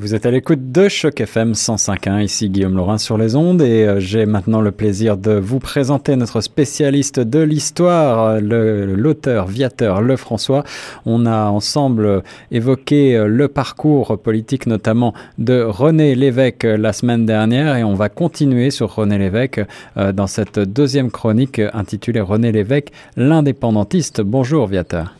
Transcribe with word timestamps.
Vous 0.00 0.14
êtes 0.14 0.26
à 0.26 0.30
l'écoute 0.30 0.70
de 0.70 0.88
Choc 0.88 1.20
FM 1.20 1.54
105.1, 1.54 2.22
ici 2.22 2.48
Guillaume 2.50 2.76
Laurin 2.76 2.98
sur 2.98 3.18
les 3.18 3.34
ondes 3.34 3.62
et 3.62 3.84
euh, 3.84 3.98
j'ai 3.98 4.26
maintenant 4.26 4.60
le 4.60 4.70
plaisir 4.70 5.16
de 5.16 5.32
vous 5.32 5.58
présenter 5.58 6.14
notre 6.14 6.40
spécialiste 6.40 7.18
de 7.18 7.40
l'histoire, 7.40 8.40
l'auteur 8.40 9.48
Viateur 9.48 10.00
Lefrançois. 10.00 10.62
On 11.04 11.26
a 11.26 11.46
ensemble 11.46 12.22
évoqué 12.52 13.16
euh, 13.16 13.26
le 13.26 13.48
parcours 13.48 14.16
politique 14.20 14.68
notamment 14.68 15.14
de 15.38 15.62
René 15.62 16.14
Lévesque 16.14 16.64
euh, 16.64 16.76
la 16.76 16.92
semaine 16.92 17.26
dernière 17.26 17.74
et 17.74 17.82
on 17.82 17.94
va 17.94 18.08
continuer 18.08 18.70
sur 18.70 18.94
René 18.94 19.18
Lévesque 19.18 19.60
dans 19.96 20.28
cette 20.28 20.60
deuxième 20.60 21.10
chronique 21.10 21.60
intitulée 21.72 22.20
René 22.20 22.52
Lévesque, 22.52 22.92
l'indépendantiste. 23.16 24.20
Bonjour 24.20 24.68
Viateur. 24.68 25.17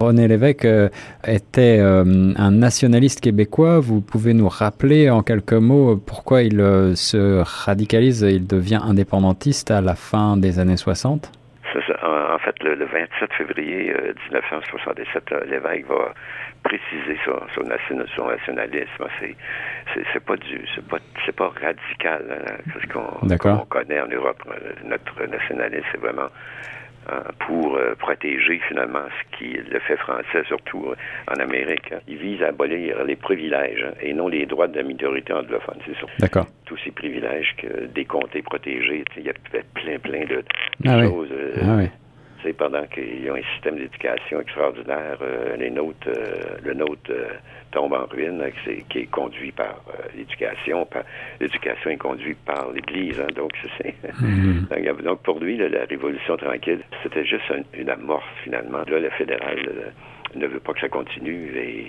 René 0.00 0.28
Lévesque 0.28 0.64
euh, 0.64 0.88
était 1.26 1.78
euh, 1.78 2.32
un 2.36 2.50
nationaliste 2.50 3.20
québécois. 3.20 3.80
Vous 3.80 4.00
pouvez 4.00 4.32
nous 4.32 4.48
rappeler 4.48 5.10
en 5.10 5.22
quelques 5.22 5.52
mots 5.52 5.96
pourquoi 5.96 6.42
il 6.42 6.58
euh, 6.58 6.94
se 6.94 7.42
radicalise, 7.66 8.22
il 8.22 8.46
devient 8.46 8.80
indépendantiste 8.82 9.70
à 9.70 9.82
la 9.82 9.94
fin 9.94 10.38
des 10.38 10.58
années 10.58 10.78
60 10.78 11.30
En 12.02 12.38
fait, 12.38 12.56
le, 12.62 12.86
27 12.86 13.32
février 13.34 13.94
1967, 14.32 15.34
Lévesque 15.50 15.86
va 15.86 16.14
préciser 16.62 17.18
son, 17.26 17.62
nationalisme. 17.64 19.04
C'est 20.14 20.24
pas 20.24 20.36
du, 20.36 20.66
c'est 21.26 21.36
pas, 21.36 21.52
radical, 21.60 22.24
hein, 22.30 22.52
ce 22.80 22.86
qu'on 22.86 23.66
connaît 23.66 24.00
en 24.00 24.08
Europe. 24.08 24.42
Notre 24.82 25.26
nationalisme, 25.26 25.84
c'est 25.92 26.00
vraiment 26.00 26.28
pour 27.46 27.76
euh, 27.76 27.94
protéger 27.98 28.60
finalement 28.68 29.04
ce 29.08 29.38
qui 29.38 29.52
le 29.52 29.78
fait 29.80 29.96
français, 29.96 30.44
surtout 30.46 30.86
euh, 30.86 30.94
en 31.28 31.40
Amérique. 31.40 31.92
Il 32.06 32.18
vise 32.18 32.42
à 32.42 32.48
abolir 32.48 33.02
les 33.04 33.16
privilèges 33.16 33.84
hein, 33.84 33.94
et 34.00 34.12
non 34.12 34.28
les 34.28 34.46
droits 34.46 34.68
de 34.68 34.76
la 34.76 34.82
minorité 34.82 35.32
anglophone, 35.32 35.78
c'est. 35.86 35.94
D'accord. 36.18 36.46
Tous 36.66 36.76
ces 36.84 36.90
privilèges 36.90 37.54
que 37.56 37.86
des 37.86 38.04
comtés 38.04 38.42
protégés, 38.42 39.04
il 39.16 39.24
y 39.24 39.30
a 39.30 39.32
plein, 39.74 39.98
plein 39.98 40.24
de, 40.24 40.44
ah 40.86 41.02
choses. 41.04 41.28
Euh, 41.32 41.54
ah 41.62 41.76
oui 41.78 41.88
c'est 42.42 42.52
pendant 42.52 42.84
qu'ils 42.86 43.30
ont 43.30 43.34
un 43.34 43.42
système 43.54 43.76
d'éducation 43.76 44.40
extraordinaire, 44.40 45.18
euh, 45.22 45.56
les 45.56 45.70
nôtres, 45.70 46.08
euh, 46.08 46.58
le 46.62 46.74
nôtre 46.74 47.10
euh, 47.10 47.28
tombe 47.72 47.92
en 47.92 48.06
ruine, 48.06 48.42
qui 48.88 48.98
est 48.98 49.10
conduit 49.10 49.52
par 49.52 49.82
l'éducation. 50.16 50.86
L'éducation 51.40 51.90
est 51.90 51.96
conduite 51.96 52.38
par 52.44 52.70
l'Église, 52.72 53.20
hein, 53.20 53.28
donc 53.34 53.52
c'est 53.78 53.94
mm-hmm. 54.22 55.02
donc 55.02 55.22
pour 55.22 55.38
lui, 55.38 55.56
la 55.56 55.84
Révolution 55.84 56.36
tranquille, 56.36 56.80
c'était 57.02 57.24
juste 57.24 57.52
une 57.74 57.90
amorce 57.90 58.24
finalement. 58.44 58.82
Là, 58.88 58.98
le 58.98 59.10
fédéral 59.10 59.92
ne 60.34 60.46
veut 60.46 60.60
pas 60.60 60.72
que 60.72 60.80
ça 60.80 60.88
continue 60.88 61.52
et 61.56 61.86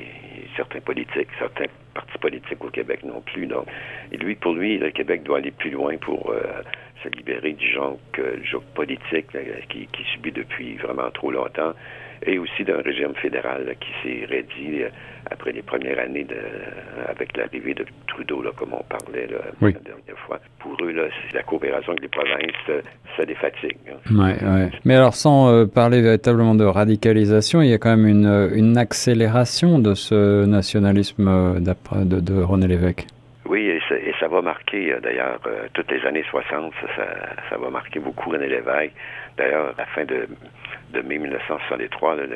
certains 0.55 0.81
politiques, 0.81 1.29
certains 1.39 1.65
partis 1.93 2.17
politiques 2.17 2.63
au 2.63 2.69
Québec 2.69 3.03
non 3.03 3.21
plus. 3.21 3.47
Donc, 3.47 3.67
et 4.11 4.17
lui, 4.17 4.35
pour 4.35 4.53
lui, 4.53 4.77
le 4.77 4.91
Québec 4.91 5.23
doit 5.23 5.37
aller 5.37 5.51
plus 5.51 5.71
loin 5.71 5.97
pour 5.97 6.33
se 7.03 7.09
libérer 7.09 7.53
du 7.53 7.67
genre, 7.67 7.97
joug 8.43 8.63
politique 8.75 9.27
qui, 9.69 9.87
qui, 9.87 10.03
subit 10.13 10.31
depuis 10.31 10.75
vraiment 10.77 11.09
trop 11.11 11.31
longtemps, 11.31 11.73
et 12.25 12.37
aussi 12.37 12.63
d'un 12.63 12.81
régime 12.81 13.15
fédéral 13.15 13.75
qui 13.79 13.89
s'est 14.03 14.25
réduit 14.25 14.83
euh, 14.83 14.89
après 15.29 15.51
les 15.51 15.61
premières 15.61 15.99
années 15.99 16.23
de, 16.23 16.37
avec 17.07 17.35
l'arrivée 17.37 17.73
de 17.73 17.85
Trudeau, 18.07 18.41
là, 18.41 18.51
comme 18.55 18.73
on 18.73 18.83
parlait 18.83 19.27
la 19.27 19.71
dernière 19.71 20.19
fois. 20.25 20.39
Pour 20.59 20.75
eux, 20.83 20.91
là, 20.91 21.03
la 21.33 21.43
coopération 21.43 21.91
avec 21.91 22.01
les 22.03 22.07
provinces, 22.09 22.69
euh, 22.69 22.81
ça 23.17 23.23
les 23.23 23.35
fatigue. 23.35 23.77
Hein. 23.89 24.15
Ouais, 24.15 24.43
ouais. 24.43 24.69
Mais 24.85 24.95
alors, 24.95 25.13
sans 25.13 25.51
euh, 25.51 25.65
parler 25.65 26.01
véritablement 26.01 26.55
de 26.55 26.65
radicalisation, 26.65 27.61
il 27.61 27.69
y 27.69 27.73
a 27.73 27.77
quand 27.77 27.95
même 27.95 28.07
une, 28.07 28.51
une 28.53 28.77
accélération 28.77 29.79
de 29.79 29.93
ce 29.93 30.45
nationalisme 30.45 31.59
de, 31.59 32.19
de 32.19 32.41
René 32.41 32.67
Lévesque. 32.67 33.05
Oui, 33.51 33.67
et 33.67 33.81
ça, 33.89 33.95
et 33.95 34.13
ça 34.17 34.29
va 34.29 34.41
marquer, 34.41 34.93
euh, 34.93 35.01
d'ailleurs, 35.01 35.41
euh, 35.45 35.67
toutes 35.73 35.91
les 35.91 36.05
années 36.05 36.23
60, 36.29 36.71
ça, 36.95 37.03
ça, 37.49 37.57
va 37.57 37.69
marquer 37.69 37.99
beaucoup 37.99 38.29
René 38.29 38.47
Lévesque. 38.47 38.93
D'ailleurs, 39.41 39.69
à 39.69 39.73
la 39.81 39.85
fin 39.87 40.05
de 40.05 40.27
de 40.91 41.01
mai 41.01 41.17
1963, 41.17 42.15
le, 42.15 42.27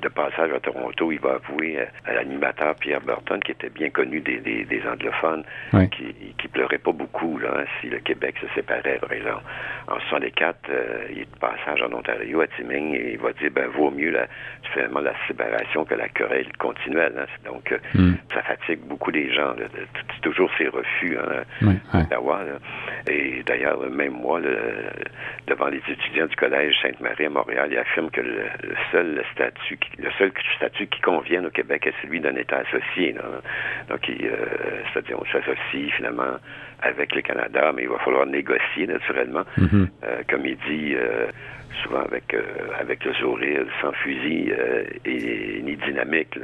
de 0.00 0.08
passage 0.08 0.52
à 0.52 0.60
Toronto, 0.60 1.12
il 1.12 1.20
va 1.20 1.34
avouer 1.34 1.78
à, 2.04 2.12
l'animateur 2.12 2.74
Pierre 2.76 3.00
Burton, 3.00 3.40
qui 3.44 3.52
était 3.52 3.70
bien 3.70 3.90
connu 3.90 4.20
des, 4.20 4.38
des, 4.38 4.82
anglophones, 4.86 5.44
qui, 5.92 6.14
qui 6.38 6.48
pleurait 6.48 6.78
pas 6.78 6.92
beaucoup 6.92 7.38
là, 7.38 7.50
hein, 7.58 7.64
si 7.80 7.88
le 7.88 7.98
Québec 7.98 8.36
se 8.40 8.46
séparait, 8.54 8.98
par 9.00 9.12
exemple. 9.12 9.42
En 9.88 9.98
64, 10.08 10.56
euh, 10.68 11.06
il 11.10 11.18
est 11.20 11.32
de 11.32 11.38
passage 11.38 11.82
en 11.82 11.92
Ontario, 11.92 12.40
à 12.40 12.46
Timing, 12.48 12.94
et 12.94 13.12
il 13.12 13.18
va 13.18 13.32
dire, 13.32 13.50
ben, 13.52 13.68
vaut 13.68 13.90
mieux 13.90 14.10
la, 14.10 14.26
finalement 14.72 15.00
la 15.00 15.14
séparation 15.26 15.84
que 15.84 15.94
la 15.94 16.08
querelle 16.08 16.50
continuelle. 16.58 17.14
Hein. 17.18 17.26
Donc, 17.44 17.72
euh, 17.72 17.78
hmm. 17.94 18.14
ça 18.32 18.42
fatigue 18.42 18.80
beaucoup 18.80 19.10
les 19.10 19.32
gens. 19.32 19.54
C'est 19.58 20.20
toujours 20.22 20.50
ces 20.58 20.68
refus 20.68 21.16
hein, 21.18 21.44
Et 23.08 23.42
d'ailleurs, 23.44 23.78
même 23.90 24.12
moi, 24.12 24.40
devant 25.46 25.68
les 25.68 25.82
étudiants 25.88 26.26
du 26.26 26.36
Collège 26.42 26.74
Sainte-Marie 26.82 27.26
à 27.26 27.30
Montréal, 27.30 27.68
il 27.70 27.78
a 27.78 27.84
que 27.84 28.20
le, 28.20 28.42
seul 28.90 29.22
statut, 29.32 29.78
le 29.96 30.10
seul 30.18 30.32
statut 30.56 30.88
qui 30.88 31.00
convienne 31.00 31.46
au 31.46 31.50
Québec 31.50 31.86
est 31.86 31.94
celui 32.02 32.18
d'un 32.18 32.34
État 32.34 32.64
associé. 32.66 33.14
Donc, 33.88 34.00
euh, 34.08 34.36
c'est-à-dire 34.92 35.20
on 35.20 35.24
s'associe 35.26 35.92
finalement 35.96 36.38
avec 36.80 37.14
le 37.14 37.22
Canada, 37.22 37.72
mais 37.72 37.84
il 37.84 37.88
va 37.88 37.98
falloir 37.98 38.26
négocier 38.26 38.88
naturellement, 38.88 39.44
mm-hmm. 39.56 39.86
euh, 40.02 40.22
comme 40.28 40.44
il 40.44 40.56
dit. 40.68 40.96
Euh, 41.72 41.82
souvent 41.82 42.02
avec 42.02 42.36
avec 42.78 43.04
le 43.04 43.12
sourire, 43.14 43.64
sans 43.80 43.92
fusil 43.92 44.52
et 45.04 45.60
ni 45.62 45.76
dynamique, 45.76 46.38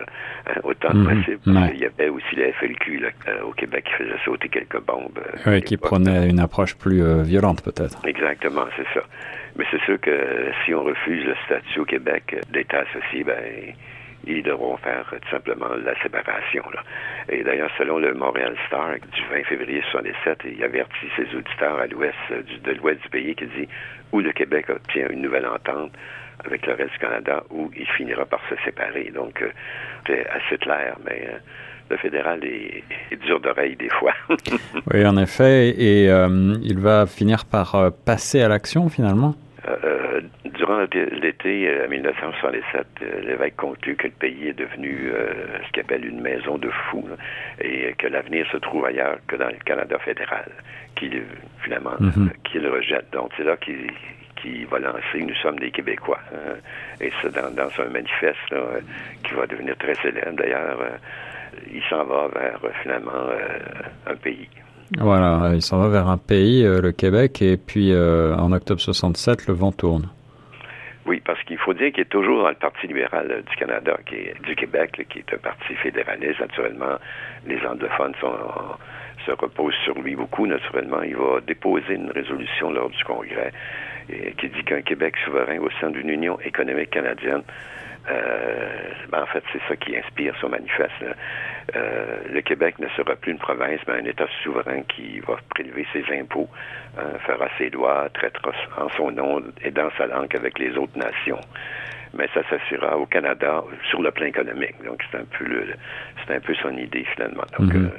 hein, 0.46 0.60
autant 0.62 0.90
que 0.90 0.96
mm-hmm. 0.96 1.18
possible. 1.18 1.72
Il 1.74 1.80
y 1.80 1.86
avait 1.86 2.08
aussi 2.08 2.36
la 2.36 2.52
FLQ 2.52 3.06
au 3.44 3.52
Québec 3.52 3.84
qui 3.84 4.04
faisait 4.04 4.18
sauter 4.24 4.48
quelques 4.48 4.80
bombes. 4.80 5.18
oui, 5.46 5.62
qui 5.62 5.76
prenait 5.76 6.28
une 6.28 6.40
approche 6.40 6.76
plus 6.76 7.02
violente 7.22 7.62
peut-être. 7.62 8.04
Exactement, 8.04 8.66
c'est 8.76 8.86
ça. 8.94 9.04
Mais 9.56 9.64
c'est 9.70 9.80
sûr 9.82 10.00
que 10.00 10.50
si 10.64 10.74
on 10.74 10.84
refuse 10.84 11.24
le 11.24 11.34
statut 11.46 11.80
au 11.80 11.84
Québec 11.84 12.36
d'État 12.52 12.84
associé, 12.88 13.24
ben 13.24 13.74
ils 14.26 14.42
devront 14.42 14.76
faire 14.78 15.06
tout 15.10 15.30
simplement 15.30 15.68
la 15.82 16.00
séparation. 16.02 16.62
Là. 16.74 16.82
Et 17.28 17.42
d'ailleurs, 17.42 17.70
selon 17.78 17.98
le 17.98 18.14
Montréal 18.14 18.54
Star 18.66 18.94
du 18.94 19.22
20 19.30 19.44
février 19.44 19.82
1967, 19.94 20.40
il 20.56 20.62
avertit 20.62 21.08
ses 21.16 21.34
auditeurs 21.34 21.78
à 21.78 21.86
l'ouest 21.86 22.16
de 22.30 22.72
l'ouest 22.72 23.00
du 23.02 23.08
pays 23.08 23.34
qui 23.34 23.46
dit 23.46 23.68
où 24.12 24.20
le 24.20 24.32
Québec 24.32 24.66
obtient 24.70 25.08
une 25.10 25.22
nouvelle 25.22 25.46
entente 25.46 25.92
avec 26.44 26.66
le 26.66 26.74
reste 26.74 26.92
du 26.92 26.98
Canada, 26.98 27.42
où 27.50 27.70
il 27.76 27.86
finira 27.96 28.24
par 28.24 28.40
se 28.48 28.54
séparer. 28.64 29.10
Donc, 29.14 29.42
euh, 29.42 29.50
c'est 30.06 30.26
assez 30.28 30.56
clair, 30.58 30.96
mais 31.04 31.28
euh, 31.28 31.38
le 31.90 31.96
fédéral 31.96 32.44
est, 32.44 32.84
dur 33.24 33.40
d'oreille 33.40 33.76
des 33.76 33.88
fois. 33.88 34.14
oui, 34.92 35.04
en 35.04 35.16
effet, 35.16 35.70
et 35.70 36.08
euh, 36.08 36.56
il 36.62 36.78
va 36.78 37.06
finir 37.06 37.44
par 37.44 37.92
passer 38.04 38.40
à 38.40 38.48
l'action 38.48 38.88
finalement? 38.88 39.34
Euh, 39.66 40.20
durant 40.44 40.78
l'été 40.94 41.68
1967, 41.88 42.86
euh, 43.02 43.04
euh, 43.04 43.20
l'évêque 43.22 43.56
conclut 43.56 43.96
que 43.96 44.06
le 44.06 44.12
pays 44.12 44.48
est 44.48 44.58
devenu 44.58 45.10
ce 45.66 45.72
qu'il 45.72 45.82
appelle 45.82 46.04
une 46.04 46.20
maison 46.20 46.58
de 46.58 46.70
fous 46.70 47.08
et 47.60 47.92
que 47.98 48.06
l'avenir 48.06 48.46
se 48.52 48.56
trouve 48.58 48.86
ailleurs 48.86 49.18
que 49.26 49.36
dans 49.36 49.48
le 49.48 49.58
Canada 49.64 49.98
fédéral, 49.98 50.48
qu'il 50.94 51.22
finalement 51.62 51.96
mhm. 51.98 52.30
qu'il 52.44 52.66
rejette. 52.68 53.10
Donc 53.12 53.32
c'est 53.36 53.44
là 53.44 53.56
qu'il 53.56 54.66
va 54.66 54.78
lancer 54.78 55.20
Nous 55.20 55.34
sommes 55.36 55.58
des 55.58 55.72
Québécois. 55.72 56.20
Hein. 56.32 56.54
et 57.00 57.10
c'est 57.20 57.34
dans, 57.34 57.82
un 57.82 57.88
manifeste 57.88 58.54
qui 59.24 59.34
va 59.34 59.46
devenir 59.46 59.76
très 59.76 59.94
célèbre. 59.96 60.32
D'ailleurs, 60.34 60.78
il 61.72 61.82
s'en 61.90 62.04
va 62.04 62.28
vers 62.28 62.60
finalement 62.82 63.28
un 64.06 64.14
pays. 64.14 64.48
Voilà, 64.96 65.50
il 65.54 65.62
s'en 65.62 65.78
va 65.78 65.88
vers 65.88 66.08
un 66.08 66.16
pays, 66.16 66.64
euh, 66.64 66.80
le 66.80 66.92
Québec, 66.92 67.42
et 67.42 67.58
puis 67.58 67.92
euh, 67.92 68.34
en 68.36 68.52
octobre 68.52 68.80
67, 68.80 69.46
le 69.46 69.54
vent 69.54 69.72
tourne. 69.72 70.08
Oui, 71.04 71.20
parce 71.24 71.42
qu'il 71.44 71.58
faut 71.58 71.74
dire 71.74 71.92
qu'il 71.92 72.02
est 72.02 72.10
toujours 72.10 72.42
dans 72.42 72.48
le 72.48 72.54
Parti 72.54 72.86
libéral 72.86 73.30
euh, 73.30 73.42
du 73.42 73.56
Canada, 73.56 73.98
qui 74.06 74.14
est, 74.14 74.34
du 74.42 74.54
Québec, 74.54 75.06
qui 75.10 75.18
est 75.18 75.34
un 75.34 75.38
parti 75.38 75.74
fédéraliste. 75.74 76.40
Naturellement, 76.40 76.96
les 77.46 77.60
anglophones 77.66 78.14
se 79.26 79.32
reposent 79.32 79.74
sur 79.84 79.98
lui 80.00 80.16
beaucoup. 80.16 80.46
Naturellement, 80.46 81.02
il 81.02 81.16
va 81.16 81.40
déposer 81.46 81.94
une 81.94 82.10
résolution 82.10 82.70
lors 82.70 82.88
du 82.88 83.04
Congrès 83.04 83.52
qui 84.38 84.48
dit 84.48 84.64
qu'un 84.64 84.80
Québec 84.80 85.16
souverain 85.22 85.58
au 85.58 85.68
sein 85.82 85.90
d'une 85.90 86.08
Union 86.08 86.40
économique 86.40 86.88
canadienne 86.88 87.42
euh, 88.10 88.68
ben 89.10 89.22
en 89.22 89.26
fait, 89.26 89.42
c'est 89.52 89.60
ça 89.68 89.76
qui 89.76 89.96
inspire 89.96 90.34
son 90.40 90.48
manifeste. 90.48 90.92
Euh, 91.76 92.16
le 92.30 92.40
Québec 92.40 92.78
ne 92.78 92.88
sera 92.88 93.16
plus 93.16 93.32
une 93.32 93.38
province, 93.38 93.80
mais 93.86 93.94
un 93.94 94.04
État 94.04 94.26
souverain 94.42 94.82
qui 94.82 95.20
va 95.20 95.36
prélever 95.50 95.86
ses 95.92 96.04
impôts, 96.18 96.48
euh, 96.98 97.18
fera 97.26 97.48
ses 97.58 97.70
lois, 97.70 98.08
traitera 98.14 98.52
en 98.78 98.88
son 98.90 99.10
nom 99.10 99.42
et 99.62 99.70
dans 99.70 99.90
sa 99.98 100.06
langue 100.06 100.34
avec 100.34 100.58
les 100.58 100.76
autres 100.76 100.96
nations. 100.96 101.40
Mais 102.14 102.28
ça 102.32 102.40
s'assurera 102.48 102.96
au 102.96 103.06
Canada 103.06 103.62
sur 103.90 104.00
le 104.00 104.10
plan 104.10 104.26
économique. 104.26 104.82
Donc 104.84 105.02
c'est 105.10 105.18
un 105.18 105.24
peu 105.24 105.66
c'est 106.26 106.34
un 106.34 106.40
peu 106.40 106.54
son 106.54 106.76
idée 106.76 107.04
finalement. 107.14 107.44
Donc 107.58 107.72
mm-hmm 107.72 107.90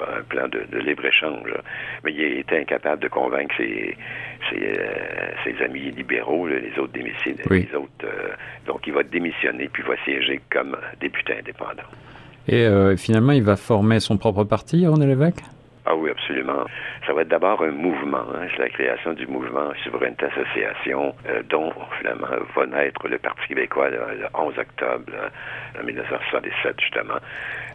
un 0.00 0.22
plan 0.22 0.48
de, 0.48 0.78
libre-échange. 0.78 1.52
Mais 2.04 2.12
il 2.12 2.38
était 2.38 2.58
incapable 2.58 3.02
de 3.02 3.08
convaincre 3.08 3.54
ses, 3.56 3.96
euh, 4.52 5.64
amis 5.64 5.90
libéraux, 5.90 6.46
les 6.46 6.76
autres 6.78 6.92
démissionnés. 6.92 7.42
Les 7.50 7.74
autres, 7.74 7.90
euh, 8.04 8.21
donc 8.66 8.86
il 8.86 8.92
va 8.92 9.02
démissionner 9.02 9.68
puis 9.72 9.82
va 9.82 9.96
siéger 10.04 10.40
comme 10.50 10.76
député 11.00 11.38
indépendant. 11.38 11.88
Et 12.48 12.66
finalement, 12.96 13.32
il 13.32 13.44
va 13.44 13.54
former 13.54 14.00
son 14.00 14.18
propre 14.18 14.42
parti, 14.42 14.84
René 14.84 15.06
Lévesque? 15.06 15.44
Ah 15.84 15.96
oui, 15.96 16.10
absolument. 16.10 16.64
Ça 17.06 17.12
va 17.12 17.22
être 17.22 17.28
d'abord 17.28 17.60
un 17.62 17.72
mouvement. 17.72 18.24
Hein. 18.34 18.46
C'est 18.54 18.62
la 18.62 18.68
création 18.68 19.14
du 19.14 19.26
mouvement 19.26 19.72
Souveraineté 19.82 20.26
Association, 20.26 21.12
euh, 21.28 21.42
dont 21.48 21.72
finalement 21.98 22.28
va 22.54 22.66
naître 22.66 23.08
le 23.08 23.18
Parti 23.18 23.48
québécois 23.48 23.90
le, 23.90 23.98
11 24.32 24.58
octobre 24.58 25.12
1977, 25.84 26.80
justement. 26.80 27.14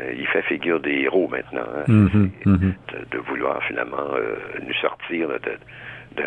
Euh, 0.01 0.13
il 0.18 0.25
fait 0.28 0.42
figure 0.44 0.80
des 0.80 1.01
héros 1.01 1.28
maintenant, 1.28 1.68
hein. 1.75 1.83
mm-hmm, 1.88 2.30
mm-hmm. 2.45 2.74
De, 3.12 3.18
vouloir 3.18 3.62
finalement 3.63 4.13
euh, 4.13 4.38
nous 4.66 4.74
sortir 4.75 5.28
de, 5.28 5.57
de, 6.16 6.24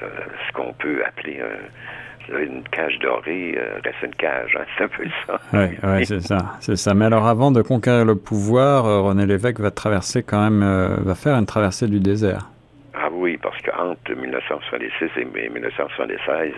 ce 0.00 0.52
qu'on 0.54 0.72
peut 0.72 1.04
appeler 1.04 1.40
un 1.42 2.09
une 2.28 2.62
cage 2.70 2.98
dorée 3.00 3.54
euh, 3.56 3.80
reste 3.84 4.02
une 4.02 4.14
cage, 4.14 4.56
hein, 4.58 4.64
c'est 4.76 4.84
un 4.84 4.88
peu 4.88 5.04
ça. 5.26 5.40
Oui, 5.52 5.68
ouais, 5.82 6.04
c'est 6.04 6.20
ça, 6.20 6.56
c'est 6.60 6.76
ça. 6.76 6.94
Mais 6.94 7.06
alors, 7.06 7.26
avant 7.26 7.50
de 7.50 7.62
conquérir 7.62 8.04
le 8.04 8.14
pouvoir, 8.16 8.86
euh, 8.86 9.00
René 9.00 9.26
Lévesque 9.26 9.60
va 9.60 9.70
traverser 9.70 10.22
quand 10.22 10.42
même, 10.42 10.62
euh, 10.62 10.96
va 11.00 11.14
faire 11.14 11.34
une 11.36 11.46
traversée 11.46 11.88
du 11.88 12.00
désert. 12.00 12.48
Ah 12.94 13.08
oui, 13.12 13.38
parce 13.42 13.60
qu'entre 13.62 14.14
1966 14.14 15.10
et 15.16 15.24
1976, 15.24 16.52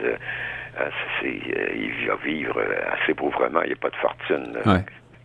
il 1.25 2.09
va 2.09 2.17
vivre 2.25 2.61
assez 2.93 3.15
pauvrement. 3.15 3.63
Il 3.63 3.69
n'y 3.69 3.73
a 3.73 3.77
pas 3.77 3.91
de 3.91 3.97
fortune. 3.97 4.59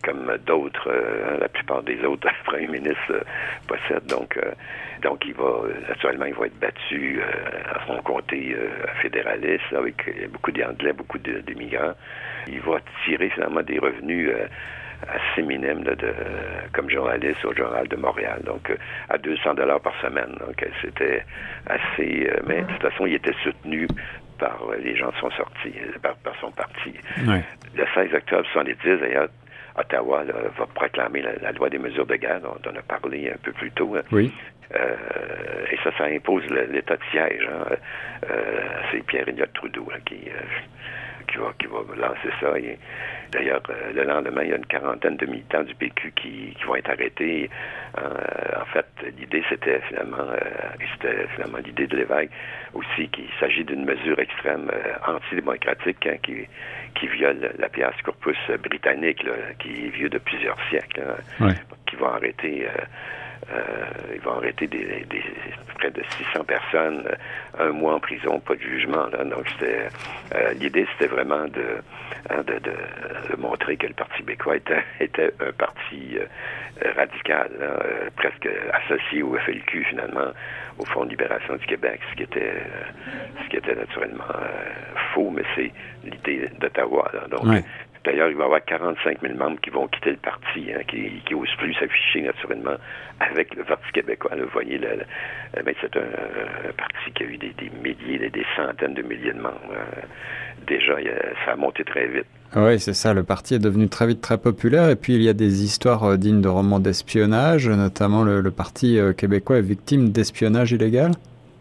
Comme 0.04 0.38
d'autres, 0.46 0.92
hein, 0.92 1.38
la 1.40 1.50
plupart 1.50 1.84
des 1.84 2.04
autres 2.04 2.30
premiers 2.46 2.68
ministres 2.68 3.24
possèdent. 3.68 4.08
Donc, 4.08 4.38
donc, 5.02 5.24
il 5.26 5.34
va, 5.34 5.62
naturellement, 5.88 6.26
il 6.26 6.34
va 6.34 6.48
être 6.48 6.60
battu 6.60 7.20
euh, 7.20 7.76
à 7.76 7.86
son 7.86 8.02
comté 8.02 8.56
euh, 8.56 8.70
fédéraliste 9.02 9.72
avec 9.76 10.08
euh, 10.08 10.28
beaucoup 10.32 10.52
d'Anglais, 10.52 10.94
beaucoup 10.94 11.20
d'immigrants. 11.20 11.94
Il 12.48 12.62
va 12.62 12.80
tirer 13.06 13.30
finalement 13.30 13.62
des 13.62 13.78
revenus 13.78 14.32
assez 15.08 15.44
minimes 15.44 15.84
de, 15.84 16.14
comme 16.74 16.90
journaliste 16.90 17.46
au 17.46 17.54
Journal 17.54 17.88
de 17.88 17.96
Montréal, 17.98 18.42
donc 18.44 18.76
à 19.10 19.18
200 19.18 19.54
dollars 19.56 19.82
par 19.82 19.94
semaine. 20.02 20.34
Donc, 20.40 20.66
c'était 20.82 21.24
assez... 21.68 22.32
mais 22.48 22.62
de 22.62 22.68
toute 22.68 22.82
façon, 22.82 23.06
il 23.06 23.16
était 23.16 23.36
soutenu 23.44 23.86
par 24.40 24.60
les 24.82 24.96
gens 24.96 25.10
de 25.10 25.16
son 25.20 25.30
sorti, 25.32 25.74
par, 26.02 26.16
son 26.40 26.52
parti. 26.52 26.94
Le 27.18 27.86
16 27.94 28.14
octobre 28.14 28.48
1970, 28.56 29.02
d'ailleurs, 29.02 29.28
Ottawa 29.78 30.24
va 30.24 30.66
proclamer 30.74 31.22
la, 31.42 31.52
loi 31.52 31.70
des 31.70 31.78
mesures 31.78 32.06
de 32.06 32.16
guerre 32.16 32.42
dont 32.42 32.58
on 32.66 32.76
a 32.76 32.82
parlé 32.82 33.32
un 33.32 33.38
peu 33.42 33.52
plus 33.52 33.72
tôt. 33.72 33.96
Hein. 33.96 34.04
Oui. 34.12 34.34
Euh, 34.76 34.96
et 35.72 35.78
ça, 35.84 35.92
ça 35.98 36.06
impose 36.06 36.44
l'état 36.48 36.98
de 36.98 37.04
siège. 37.12 37.48
Hein. 37.50 37.76
Euh, 38.30 38.82
c'est 38.92 39.06
Pierre 39.06 39.28
Elliott 39.30 39.52
Trudeau 39.54 39.88
qui, 40.06 40.28
euh, 40.28 40.42
qui, 41.28 41.38
va, 41.38 41.54
qui 41.60 41.68
va 41.68 41.80
lancer 41.96 42.30
ça. 42.40 42.54
D'ailleurs, 43.32 43.62
le 43.94 44.04
lendemain, 44.04 44.44
il 44.44 44.50
y 44.50 44.54
a 44.54 44.56
une 44.56 44.66
quarantaine 44.66 45.18
de 45.18 45.26
militants 45.26 45.64
du 45.64 45.76
PQ 45.76 46.14
qui, 46.16 46.56
qui 46.58 46.64
vont 46.64 46.76
être 46.76 46.90
arrêtés. 46.90 47.50
en 47.98 48.66
fait, 48.66 48.86
l'idée, 49.18 49.44
c'était 49.50 49.82
finalement, 49.88 50.28
c'était 50.94 51.28
finalement 51.36 51.58
l'idée 51.58 51.88
de 51.88 51.98
l'évêque 51.98 52.32
aussi 52.74 53.10
qu'il 53.10 53.30
s'agit 53.40 53.64
d'une 53.64 53.86
mesure 53.86 54.20
extrême 54.20 54.72
antidémocratique 55.06 56.06
hein, 56.08 56.18
qui, 56.24 56.48
qui 56.96 57.08
viole 57.08 57.52
la 57.58 57.70
pièce 57.70 57.96
corpus 58.04 58.38
britannique, 58.64 59.26
qui 59.60 59.88
est 59.88 59.90
vieux 59.90 60.10
de 60.10 60.20
plusieurs 60.20 60.58
siècles, 60.70 61.04
qui 61.86 61.96
va 61.98 62.08
arrêter 62.16 62.68
euh, 63.52 64.14
ils 64.14 64.22
vont 64.22 64.38
arrêter 64.38 64.68
des, 64.68 65.06
600 66.18 66.44
personnes, 66.46 67.04
euh, 67.60 67.70
un 67.70 67.72
mois 67.72 67.96
en 67.96 68.00
prison, 68.00 68.40
pas 68.40 68.56
de 68.56 68.62
jugement. 68.62 69.08
Donc 69.26 69.48
c'était 69.54 69.88
euh, 70.36 70.54
l'idée, 70.54 70.88
c'était 70.94 71.14
vraiment 71.14 71.46
hein, 72.30 72.44
de, 72.46 73.38
montrer 73.38 73.78
que 73.78 73.88
le 73.88 73.94
Parti 73.94 74.18
québécois 74.18 74.56
était, 75.00 75.34
un 75.40 75.52
parti 75.54 76.18
radical, 76.96 77.50
presque 78.16 78.48
associé 78.74 79.24
au 79.24 79.36
FLQ 79.38 79.84
finalement, 79.86 80.32
au 80.80 80.86
Fonds 80.86 81.06
de 81.06 81.12
libération 81.12 81.56
du 81.56 81.66
Québec, 81.66 82.00
ce 82.12 82.16
qui 82.16 82.24
était 82.24 82.64
ce 83.44 83.50
qui 83.50 83.58
était 83.58 83.76
naturellement 83.76 84.24
faux, 85.14 85.30
mais 85.30 85.44
c'est 85.56 85.72
l'idée 86.04 86.50
d'Ottawa. 86.60 87.12
Donc 87.30 87.64
D'ailleurs, 88.08 88.30
il 88.30 88.38
va 88.38 88.44
y 88.44 88.46
avoir 88.46 88.64
45 88.64 89.20
000 89.22 89.34
membres 89.36 89.60
qui 89.60 89.70
vont 89.70 89.86
quitter 89.90 90.12
le 90.12 90.18
parti, 90.18 90.72
hein, 90.74 90.80
qui 90.88 91.22
n'osent 91.30 91.54
plus 91.58 91.74
s'afficher 91.74 92.22
naturellement 92.22 92.78
avec 93.20 93.54
le 93.54 93.66
Parti 93.66 93.92
québécois. 93.92 94.32
vous 94.34 94.48
voyez, 94.54 94.80
c'est 95.82 95.98
un, 95.98 96.72
parti 96.78 97.12
qui 97.14 97.24
a 97.24 97.26
eu 97.26 97.38
des, 97.38 97.54
milliers, 97.84 98.30
des, 98.30 98.46
centaines 98.56 98.94
de 98.94 99.02
milliers 99.02 99.34
de 99.34 99.42
membres. 99.42 99.60
Hein. 99.74 100.08
Déjà, 100.68 100.96
ça 101.44 101.52
a 101.52 101.56
monté 101.58 101.84
très 101.84 102.08
vite. 102.08 102.28
Oui, 102.56 102.80
c'est 102.80 102.94
ça. 102.94 103.14
Le 103.14 103.24
parti 103.24 103.56
est 103.56 103.60
devenu 103.60 103.90
très 103.90 104.08
vite 104.08 104.22
très 104.22 104.38
populaire. 104.38 104.90
Et 104.90 104.96
puis, 104.96 105.16
il 105.16 105.22
y 105.22 105.28
a 105.28 105.34
des 105.34 105.66
histoires 105.66 106.06
euh, 106.06 106.16
dignes 106.16 106.40
de 106.40 106.48
romans 106.48 106.80
d'espionnage, 106.80 107.68
notamment 107.68 108.24
le 108.24 108.52
Parti 108.52 108.98
euh, 108.98 109.12
québécois 109.12 109.58
est 109.58 109.62
victime 109.62 110.12
d'espionnage 110.12 110.72
illégal. 110.72 111.12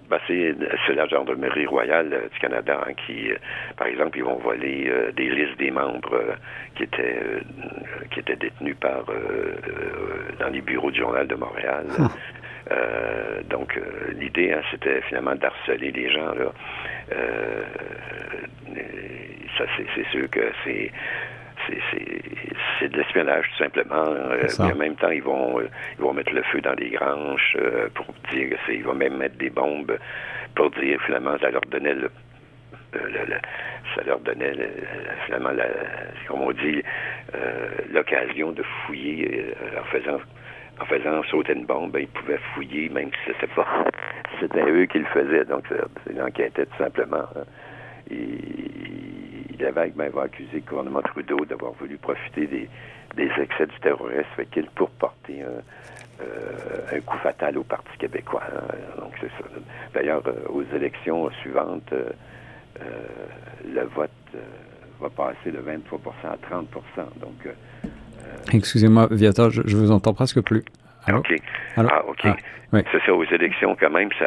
Ben, 0.09 0.21
c'est, 0.27 0.55
la 0.95 1.07
gendarmerie 1.09 1.67
royale 1.67 2.13
euh, 2.13 2.29
du 2.29 2.39
Canada 2.39 2.81
hein, 2.87 2.93
qui, 3.07 3.31
euh, 3.31 3.37
par 3.77 3.89
exemple, 3.89 4.19
ils 4.19 4.25
vont 4.25 4.37
voler 4.37 4.87
euh, 4.89 5.11
des 5.13 5.29
listes 5.29 5.59
des 5.59 5.73
membres 5.73 6.37
qui 6.77 6.85
étaient 6.85 7.41
qui 8.13 8.21
étaient 8.21 8.37
détenus 8.37 8.77
par 8.81 9.05
dans 10.39 10.49
les 10.49 10.61
bureaux 10.61 10.91
du 10.91 11.01
journal 11.01 11.27
de 11.27 11.35
Montréal. 11.35 11.87
Hum. 11.99 12.09
donc 13.49 13.79
l'idée, 14.19 14.53
hein, 14.53 14.63
c'était 14.71 15.01
finalement 15.03 15.35
d'harceler 15.35 15.91
les 15.91 16.11
gens 16.11 16.35
là. 16.35 16.53
ça, 19.59 19.65
c'est 19.77 20.07
sûr 20.11 20.29
que 20.31 20.53
c'est 20.65 20.91
c'est 22.79 22.89
de 22.89 22.97
l'espionnage 22.97 23.47
tout 23.51 23.65
simplement. 23.65 24.05
Euh, 24.07 24.47
en 24.59 24.75
même 24.75 24.97
temps, 24.97 25.11
ils 25.11 25.23
vont 25.23 25.61
euh, 25.61 25.69
ils 25.99 26.03
vont 26.03 26.13
mettre 26.13 26.33
le 26.33 26.43
feu 26.43 26.61
dans 26.61 26.75
les 26.75 26.91
granges 26.91 27.57
euh, 27.57 27.89
pour 27.95 28.07
dire 28.33 28.51
que 28.51 28.73
ils 28.73 28.85
vont 28.85 28.95
même 28.95 29.17
mettre 29.17 29.37
des 29.37 29.51
bombes 29.51 29.97
pour 30.55 30.71
dire 30.71 31.01
finalement 31.05 31.37
ça 31.41 31.51
leur 31.51 31.63
donnait 31.63 31.95
le, 31.95 32.11
ça 33.95 34.03
leur 34.07 34.21
donnait 34.21 34.55
finalement 35.27 35.51
la, 35.51 35.67
comme 36.29 36.43
on 36.43 36.53
dit 36.53 36.83
l'occasion 37.93 38.53
de 38.53 38.63
fouiller 38.63 39.55
en 39.79 39.85
faisant 39.85 40.21
en 40.79 40.85
faisant 40.85 41.23
sauter 41.25 41.55
une 41.55 41.65
bombe, 41.65 41.93
ben, 41.93 42.01
ils 42.01 42.09
pouvaient 42.09 42.41
fouiller 42.55 42.91
même 42.91 43.11
si 43.11 43.33
c'était 43.33 43.53
pas 43.55 43.67
c'était 44.41 44.63
eux 44.63 44.87
qui 44.87 44.99
le 44.99 45.07
faisaient. 45.07 45.45
Donc 45.45 45.65
c'est 45.71 46.13
une 46.13 46.23
enquête 46.23 46.55
tout 46.55 46.79
simplement. 46.79 47.25
Hein. 47.35 47.45
L'évêque 49.59 49.95
ben, 49.97 50.11
va 50.11 50.23
accuser 50.23 50.49
le 50.55 50.61
gouvernement 50.61 51.03
Trudeau 51.03 51.45
d'avoir 51.45 51.73
voulu 51.73 51.97
profiter 51.97 52.47
des, 52.47 52.69
excès 53.41 53.67
du 53.67 53.81
terrorisme 53.81 54.45
qu'il 54.51 54.67
pour 54.71 54.91
porter 54.91 55.43
un, 55.43 55.63
euh, 56.23 56.97
un, 56.97 57.01
coup 57.01 57.19
fatal 57.19 57.59
au 57.59 57.63
Parti 57.63 57.97
québécois. 57.99 58.43
Hein. 58.55 59.01
Donc 59.01 59.13
c'est 59.21 59.29
ça. 59.29 59.49
D'ailleurs, 59.95 60.23
euh, 60.27 60.49
aux 60.49 60.63
élections 60.75 61.31
suivantes, 61.43 61.93
euh, 61.93 62.11
le 63.67 63.83
vote 63.95 64.11
va 65.01 65.11
passer 65.11 65.51
de 65.51 65.59
23% 65.59 66.33
à 66.33 66.37
30 66.37 66.69
Donc, 67.21 67.49
Excusez-moi, 68.53 69.09
Viator, 69.11 69.51
je, 69.51 69.63
je 69.67 69.77
vous 69.77 69.91
entends 69.91 70.15
presque 70.15 70.41
plus. 70.41 70.65
OK. 71.13 71.35
Ah, 71.77 72.05
OK. 72.07 72.27
Ah, 72.27 72.37
c'est 72.93 73.03
ça, 73.07 73.15
aux 73.15 73.25
élections 73.25 73.77
quand 73.79 73.91
même, 73.91 74.11
ça, 74.19 74.27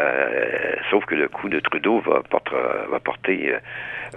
sauf 0.90 1.06
que 1.06 1.16
le 1.16 1.28
coup 1.28 1.50
de 1.50 1.60
Trudeau 1.60 2.00
va, 2.00 2.22
porter, 2.30 2.56
va 2.90 3.00
porter 3.00 3.54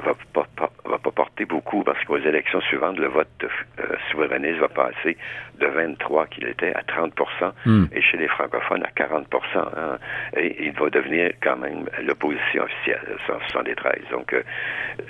va 0.00 0.14
pas, 0.32 0.70
va 0.84 0.98
pas 0.98 1.10
porter 1.10 1.44
beaucoup 1.44 1.82
parce 1.82 2.02
qu'aux 2.04 2.18
élections 2.18 2.60
suivantes, 2.62 2.98
le 2.98 3.08
vote 3.08 3.28
euh, 3.44 3.96
souverainiste 4.10 4.58
va 4.58 4.68
passer 4.68 5.16
de 5.58 5.66
23 5.66 6.26
qu'il 6.26 6.46
était 6.46 6.72
à 6.74 6.82
30% 6.82 7.52
hmm. 7.66 7.84
et 7.92 8.00
chez 8.00 8.16
les 8.16 8.28
francophones 8.28 8.84
à 8.84 8.90
40% 8.90 9.24
hein, 9.56 9.98
et 10.36 10.66
il 10.66 10.72
va 10.72 10.90
devenir 10.90 11.32
quand 11.42 11.56
même 11.56 11.88
l'opposition 12.02 12.64
officielle, 12.64 13.16
173. 13.26 14.02
Donc, 14.10 14.32
euh, 14.32 14.42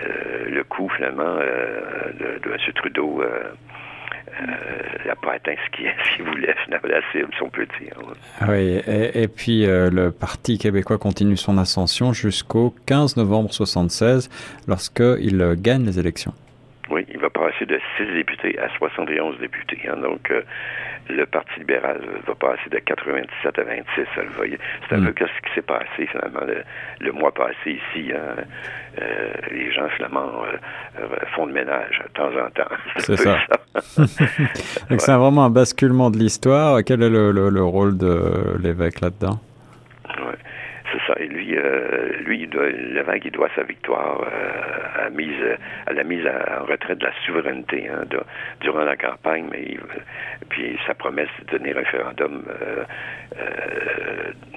euh, 0.01 0.45
le 0.49 0.65
coup, 0.65 0.89
finalement, 0.97 1.37
de, 1.37 2.39
de 2.43 2.51
M. 2.51 2.73
Trudeau 2.75 3.23
il 4.41 5.07
n'a 5.07 5.17
pas 5.17 5.35
atteint 5.35 5.55
ce 5.67 5.77
qu'il 5.77 6.25
voulait, 6.25 6.55
la 6.69 7.01
cible, 7.13 7.29
si 7.37 7.43
on 7.43 7.51
peut 7.51 7.67
dire. 7.81 7.95
Oui, 8.49 8.81
et, 8.87 9.29
puis 9.29 9.67
euh, 9.67 9.91
le 9.91 10.11
Parti 10.11 10.59
québécois 10.59 10.99
continue 10.99 11.37
son 11.37 11.59
ascension 11.59 12.13
jusqu'au 12.13 12.75
15 12.87 13.17
novembre 13.17 13.53
76, 13.53 14.29
lorsqu'il 14.67 15.55
gagne 15.59 15.85
les 15.85 15.99
élections. 15.99 16.33
Oui, 16.91 17.07
il 17.09 17.19
va 17.19 17.31
passer 17.31 17.65
de 17.67 17.79
6 17.97 18.13
députés 18.13 18.59
à 18.59 18.69
71 18.77 19.39
députés. 19.39 19.81
Hein, 19.89 19.97
donc, 20.03 20.31
euh, 20.31 20.43
le 21.09 21.27
Parti 21.27 21.59
libéral 21.59 22.01
va 22.27 22.35
passer 22.35 22.71
de 22.71 22.79
97 22.79 23.59
à 23.59 23.63
26. 23.63 23.85
C'est 23.97 24.95
un 24.95 24.99
hmm. 24.99 25.13
peu 25.13 25.27
ce 25.27 25.49
qui 25.49 25.55
s'est 25.55 25.63
passé 25.63 26.07
finalement 26.07 26.41
le, 27.01 27.13
mois 27.13 27.33
passé 27.33 27.81
ici. 27.95 28.13
Hein. 28.13 28.43
Euh, 29.01 29.33
les 29.51 29.73
gens 29.73 29.89
finalement 29.97 30.45
euh, 31.01 31.07
font 31.35 31.47
le 31.47 31.53
ménage 31.53 32.01
de 32.05 32.13
temps 32.13 32.31
en 32.31 32.51
temps. 32.51 32.75
C'est 32.99 33.17
ça. 33.17 33.39
Donc 34.91 35.01
c'est 35.01 35.15
vraiment 35.15 35.47
un 35.47 35.51
basculement 35.51 36.11
de 36.11 36.19
l'histoire. 36.19 36.81
Quel 36.85 37.03
est 37.03 37.09
le, 37.09 37.65
rôle 37.65 37.97
de 37.97 38.59
l'évêque 38.63 39.01
là-dedans? 39.01 39.41
Oui, 40.19 40.35
c'est 40.93 41.01
ça. 41.07 41.19
Et 41.19 41.29
lui, 41.43 41.57
euh, 41.57 42.19
lui, 42.25 42.43
il 42.43 42.49
doit, 42.49 42.69
il 42.69 43.31
doit 43.31 43.49
sa 43.55 43.63
victoire 43.63 44.23
euh, 44.23 45.07
à, 45.87 45.93
la 45.93 46.05
mise 46.05 46.27
en 46.27 46.65
retraite 46.65 46.99
de 46.99 47.07
la 47.07 47.13
souveraineté 47.27 47.89
hein, 47.89 48.05
durant 48.61 48.85
la 48.85 48.97
campagne, 48.97 49.47
mais 49.51 49.77
puis 50.49 50.79
sa 50.87 50.95
promesse 50.95 51.29
de 51.47 51.59
donner 51.59 51.73
référendum, 51.73 52.45
euh, 52.49 52.85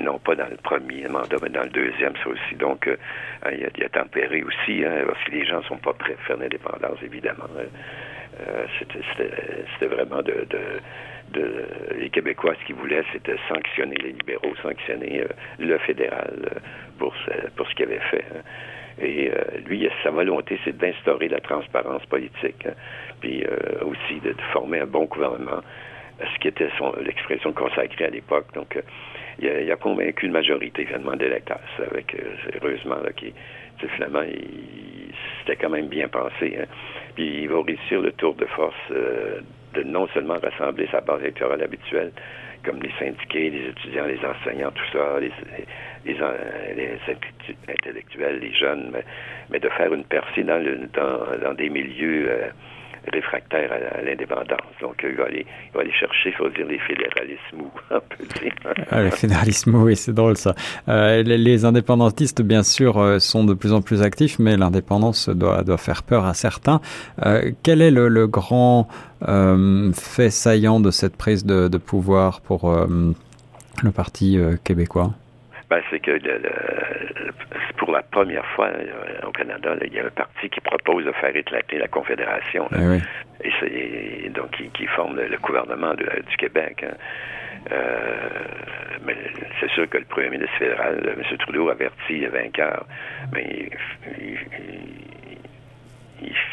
non 0.02 0.20
pas 0.20 0.36
dans 0.36 0.50
le 0.50 0.58
premier 0.58 1.08
mandat, 1.08 1.38
mais 1.42 1.50
dans 1.50 1.64
le 1.64 1.70
deuxième, 1.70 2.14
ça 2.24 2.30
aussi. 2.30 2.56
Donc, 2.56 2.88
hein, 2.88 3.50
il, 3.52 3.66
a, 3.66 3.86
a, 3.86 3.90
tempéré 3.90 4.44
aussi, 4.44 4.84
hein, 4.86 5.04
parce 5.08 5.24
que 5.24 5.32
les 5.32 5.46
gens 5.46 5.62
sont 5.64 5.78
pas 5.78 5.94
prêts 5.94 6.14
à 6.14 6.28
faire 6.28 6.38
l'indépendance, 6.38 6.98
évidemment. 7.04 7.46
C'était 8.80 9.88
vraiment 9.88 10.22
de 10.22 10.46
les 11.98 12.10
Québécois, 12.10 12.56
ce 12.60 12.66
qu'ils 12.66 12.76
voulaient, 12.76 13.04
c'était 13.14 13.36
sanctionner 13.48 13.96
les 13.98 14.12
libéraux, 14.12 14.56
sanctionner 14.62 15.22
euh, 15.22 15.28
le 15.60 15.78
fédéral 15.80 16.34
euh, 16.46 16.60
pour, 16.98 17.14
ce, 17.26 17.50
pour 17.56 17.68
ce 17.68 17.76
qu'il 17.76 17.86
avait 17.86 18.00
fait. 18.12 18.26
Hein. 18.34 18.42
Et 19.02 19.30
euh, 19.30 19.60
lui, 19.66 19.90
sa 20.04 20.12
volonté, 20.12 20.60
c'est 20.64 20.78
d'instaurer 20.78 21.28
la 21.28 21.42
transparence 21.42 22.06
politique, 22.06 22.66
hein. 22.66 22.74
puis 23.20 23.44
aussi 23.82 24.20
de, 24.22 24.34
former 24.54 24.80
un 24.80 24.86
bon 24.86 25.06
gouvernement, 25.06 25.62
ce 26.20 26.40
qui 26.40 26.48
était 26.48 26.70
l'expression 27.02 27.52
consacrée 27.52 28.06
à 28.06 28.10
l'époque. 28.10 28.48
Donc, 28.54 28.82
il 29.40 29.70
a, 29.70 29.76
convaincu 29.76 30.28
une 30.28 30.32
majorité 30.32 30.86
finalement 30.86 31.18
d'électeurs, 31.18 31.60
avec 31.92 32.16
heureusement 32.56 32.96
qui 33.18 33.34
finalement, 33.96 34.22
c'était 35.40 35.58
quand 35.58 35.70
même 35.70 35.88
bien 35.88 36.08
pensé. 36.08 36.58
Hein. 36.60 36.66
Puis 37.16 37.44
il 37.44 37.50
va 37.50 37.62
réussir 37.64 38.02
le 38.02 38.12
tour 38.12 38.36
de 38.36 38.46
force 38.46 38.76
de 38.90 39.84
non 39.84 40.08
seulement 40.14 40.38
rassembler 40.42 40.88
sa 40.92 41.02
base 41.02 41.22
électorale 41.22 41.62
habituelle, 41.62 42.12
comme 42.64 42.82
les 42.82 42.92
syndiqués, 43.00 43.50
les 43.50 43.70
étudiants, 43.70 44.06
les 44.06 44.20
enseignants, 44.26 44.72
tout 44.72 44.98
ça, 44.98 45.20
les, 45.20 45.32
les, 46.06 46.18
intellectuels, 47.70 48.40
les 48.40 48.54
jeunes, 48.54 48.92
mais, 49.50 49.60
de 49.60 49.70
faire 49.70 49.94
une 49.94 50.04
percée 50.04 50.44
dans, 50.44 50.58
le, 50.58 50.90
dans, 50.94 51.54
des 51.54 51.70
milieux 51.70 52.28
euh, 52.30 52.48
réfractaire 53.12 53.72
à, 53.72 54.02
l'indépendance. 54.02 54.62
Donc, 54.82 55.04
il 55.04 55.16
va, 55.16 55.26
aller, 55.26 55.46
il 55.68 55.74
va 55.74 55.82
aller 55.82 55.94
chercher, 55.94 56.30
il 56.30 56.34
faut 56.34 56.50
dire, 56.50 56.66
les 56.68 56.80
fédéralismes, 56.80 57.70
on 57.92 58.00
peut. 58.00 58.50
Ah, 58.92 59.02
les 59.04 59.12
fédéralismes, 59.12 59.76
oui, 59.76 59.96
c'est 59.96 60.14
drôle 60.14 60.38
ça. 60.38 60.54
Euh, 60.88 61.24
les, 61.24 61.66
indépendantistes, 61.66 62.42
bien 62.42 62.64
sûr, 62.64 62.98
euh, 62.98 63.20
sont 63.20 63.44
de 63.44 63.54
plus 63.54 63.74
en 63.74 63.82
plus 63.82 64.02
actifs, 64.02 64.40
mais 64.40 64.58
l'indépendance 64.58 65.30
doit, 65.30 65.64
doit 65.64 65.78
faire 65.78 66.04
peur 66.04 66.26
à 66.26 66.34
certains. 66.34 66.82
Euh, 67.26 67.52
quel 67.64 67.82
est 67.82 67.92
le, 67.92 68.28
grand 68.28 68.88
fait 69.94 70.30
saillant 70.30 70.80
de 70.80 70.92
cette 70.92 71.16
prise 71.16 71.46
de, 71.46 71.78
pouvoir 71.78 72.42
pour 72.42 72.72
le 72.72 73.92
Parti 73.92 74.38
québécois? 74.64 75.14
Ben, 75.76 75.84
c'est 75.90 76.00
que 76.00 76.12
le, 76.12 76.38
le, 76.38 77.34
pour 77.76 77.92
la 77.92 78.02
première 78.02 78.46
fois 78.56 78.68
euh, 78.68 79.28
au 79.28 79.32
Canada, 79.32 79.76
il 79.82 79.94
y 79.94 80.00
a 80.00 80.06
un 80.06 80.10
parti 80.10 80.50
qui 80.50 80.62
propose 80.62 81.04
de 81.04 81.12
faire 81.12 81.36
éclater 81.36 81.78
la 81.78 81.90
Confédération. 81.90 82.70
Eh 83.44 83.50
et, 83.68 84.30
donc 84.30 84.52
qui, 84.52 84.70
qui 84.70 84.86
forme 84.88 85.18
le, 85.18 85.38
gouvernement 85.38 85.94
du 85.94 86.38
Québec. 86.38 86.86
Hein. 86.88 86.96
Euh, 87.74 88.16
mais 89.06 89.18
c'est 89.60 89.70
sûr 89.72 89.90
que 89.90 89.98
le 89.98 90.06
premier 90.06 90.30
ministre 90.30 90.56
fédéral, 90.58 90.98
M. 91.06 91.38
Trudeau, 91.40 91.70
avertit 91.70 92.20
le 92.20 92.30
vainqueur, 92.30 92.86
mais 93.34 93.70
il, 94.18 94.38
il 94.70 95.05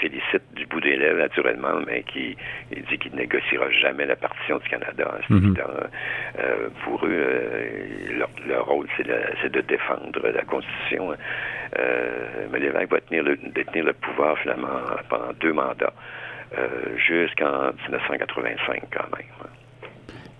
félicite 0.00 0.42
du 0.54 0.66
bout 0.66 0.80
des 0.80 0.96
lèvres, 0.96 1.18
naturellement, 1.18 1.80
mais 1.86 2.02
qui 2.02 2.36
il 2.72 2.82
dit 2.84 2.98
qu'il 2.98 3.12
ne 3.12 3.18
négociera 3.18 3.70
jamais 3.70 4.06
la 4.06 4.16
partition 4.16 4.58
du 4.58 4.68
Canada. 4.68 5.18
Mhm. 5.28 5.56
euh, 6.38 6.68
pour 6.84 7.04
eux, 7.06 7.10
euh, 7.10 8.24
leur, 8.46 8.66
rôle, 8.66 8.86
c'est 8.96 9.06
de, 9.06 9.60
défendre 9.60 10.20
la 10.28 10.42
Constitution. 10.42 11.12
Euh, 11.78 12.46
mais 12.52 12.58
l'évêque 12.58 12.90
va 12.90 13.00
tenir 13.00 13.22
le, 13.24 13.36
détenir 13.36 13.84
le 13.84 13.92
pouvoir, 13.92 14.36
finalement, 14.38 14.80
pendant 15.08 15.32
deux 15.40 15.52
mandats, 15.52 15.92
jusqu'en 16.96 17.72
1985, 17.88 18.82
quand 18.92 19.16
même. 19.16 19.26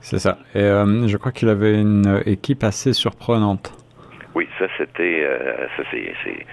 C'est 0.01 0.19
ça. 0.19 0.39
Et 0.55 0.61
je 0.61 1.17
crois 1.17 1.33
qu'il 1.33 1.49
avait 1.49 1.81
une 1.81 2.23
équipe 2.27 2.65
assez 2.65 2.93
surprenante. 2.93 3.73
Oui, 4.35 4.49
ça, 4.59 4.67
c'était... 4.77 5.27
ça, 5.77 5.83
c'est 5.91 6.47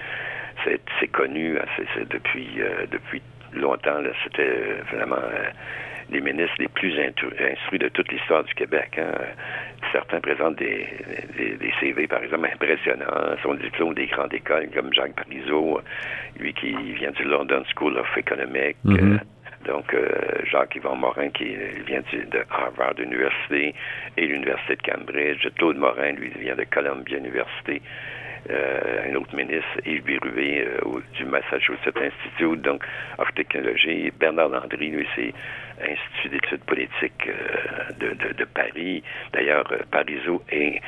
c'est 0.64 1.08
connu 1.08 1.58
hein, 1.58 1.64
c'est 1.94 2.08
depuis, 2.08 2.60
euh, 2.60 2.86
depuis 2.90 3.22
longtemps. 3.52 4.00
C'était 4.24 4.80
vraiment 4.92 5.16
euh, 5.16 5.50
les 6.10 6.20
ministres 6.20 6.56
les 6.58 6.68
plus 6.68 6.92
instruits 6.98 7.78
de 7.78 7.88
toute 7.88 8.10
l'histoire 8.10 8.44
du 8.44 8.54
Québec. 8.54 8.98
Hein. 8.98 9.12
Certains 9.92 10.20
présentent 10.20 10.56
des, 10.56 10.86
des, 11.36 11.72
CV, 11.80 12.06
par 12.06 12.22
exemple, 12.22 12.48
impressionnants. 12.52 13.36
Son 13.42 13.54
diplôme 13.54 13.94
des 13.94 14.06
grandes 14.06 14.34
écoles, 14.34 14.68
comme 14.74 14.92
Jacques 14.92 15.14
Parizeau, 15.14 15.80
lui 16.38 16.52
qui 16.52 16.72
vient 16.94 17.12
du 17.12 17.24
London 17.24 17.62
School 17.74 17.96
of 17.96 18.08
Economics. 18.16 18.76
Mm-hmm. 18.84 19.14
Euh, 19.14 19.18
donc, 19.66 19.94
Jacques-Yvan 20.50 20.96
Morin, 20.96 21.28
qui 21.30 21.54
vient 21.86 22.00
de 22.00 22.44
Harvard 22.50 22.94
University 22.98 23.74
et 24.16 24.26
l'Université 24.26 24.76
de 24.76 24.82
Cambridge. 24.82 25.46
Claude 25.56 25.76
Morin, 25.76 26.12
lui, 26.12 26.30
vient 26.40 26.56
de 26.56 26.64
Columbia 26.64 27.18
University. 27.18 27.82
Euh, 28.48 29.10
un 29.10 29.14
autre 29.16 29.34
ministre, 29.36 29.68
Yves 29.84 30.02
Birubé, 30.02 30.64
euh, 30.66 31.00
du 31.14 31.24
Massachusetts 31.26 31.96
Institute, 31.96 32.62
donc, 32.62 32.82
of 33.18 33.28
Technology. 33.34 34.10
Bernard 34.18 34.48
Landry, 34.48 34.90
lui, 34.90 35.06
c'est 35.14 35.32
Institut 35.80 36.28
d'études 36.30 36.64
politiques 36.64 37.26
euh, 37.26 37.92
de, 37.98 38.08
de, 38.14 38.32
de, 38.34 38.44
Paris. 38.44 39.02
D'ailleurs, 39.32 39.64
Parizeau 39.90 40.42
et 40.50 40.80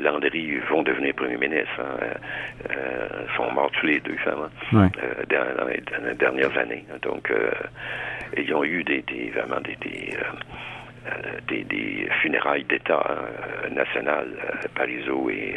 Landry 0.00 0.58
vont 0.68 0.82
devenir 0.82 1.14
premiers 1.14 1.36
ministres. 1.36 1.80
Hein. 1.80 2.74
sont 3.36 3.50
morts 3.52 3.70
tous 3.72 3.86
les 3.86 4.00
deux, 4.00 4.16
finalement, 4.16 4.48
dans, 4.72 5.66
les, 5.66 6.14
dernières 6.14 6.56
années. 6.58 6.84
Donc, 7.02 7.32
ils 8.36 8.54
ont 8.54 8.64
eu 8.64 8.84
des, 8.84 9.02
des 9.02 9.30
vraiment 9.30 9.60
des, 9.60 9.76
des 9.76 10.16
des, 11.48 11.64
des, 11.64 12.08
funérailles 12.22 12.64
d'État 12.64 13.02
euh, 13.08 13.68
national, 13.70 14.28
euh, 14.28 14.68
Parizeau 14.74 15.30
et, 15.30 15.56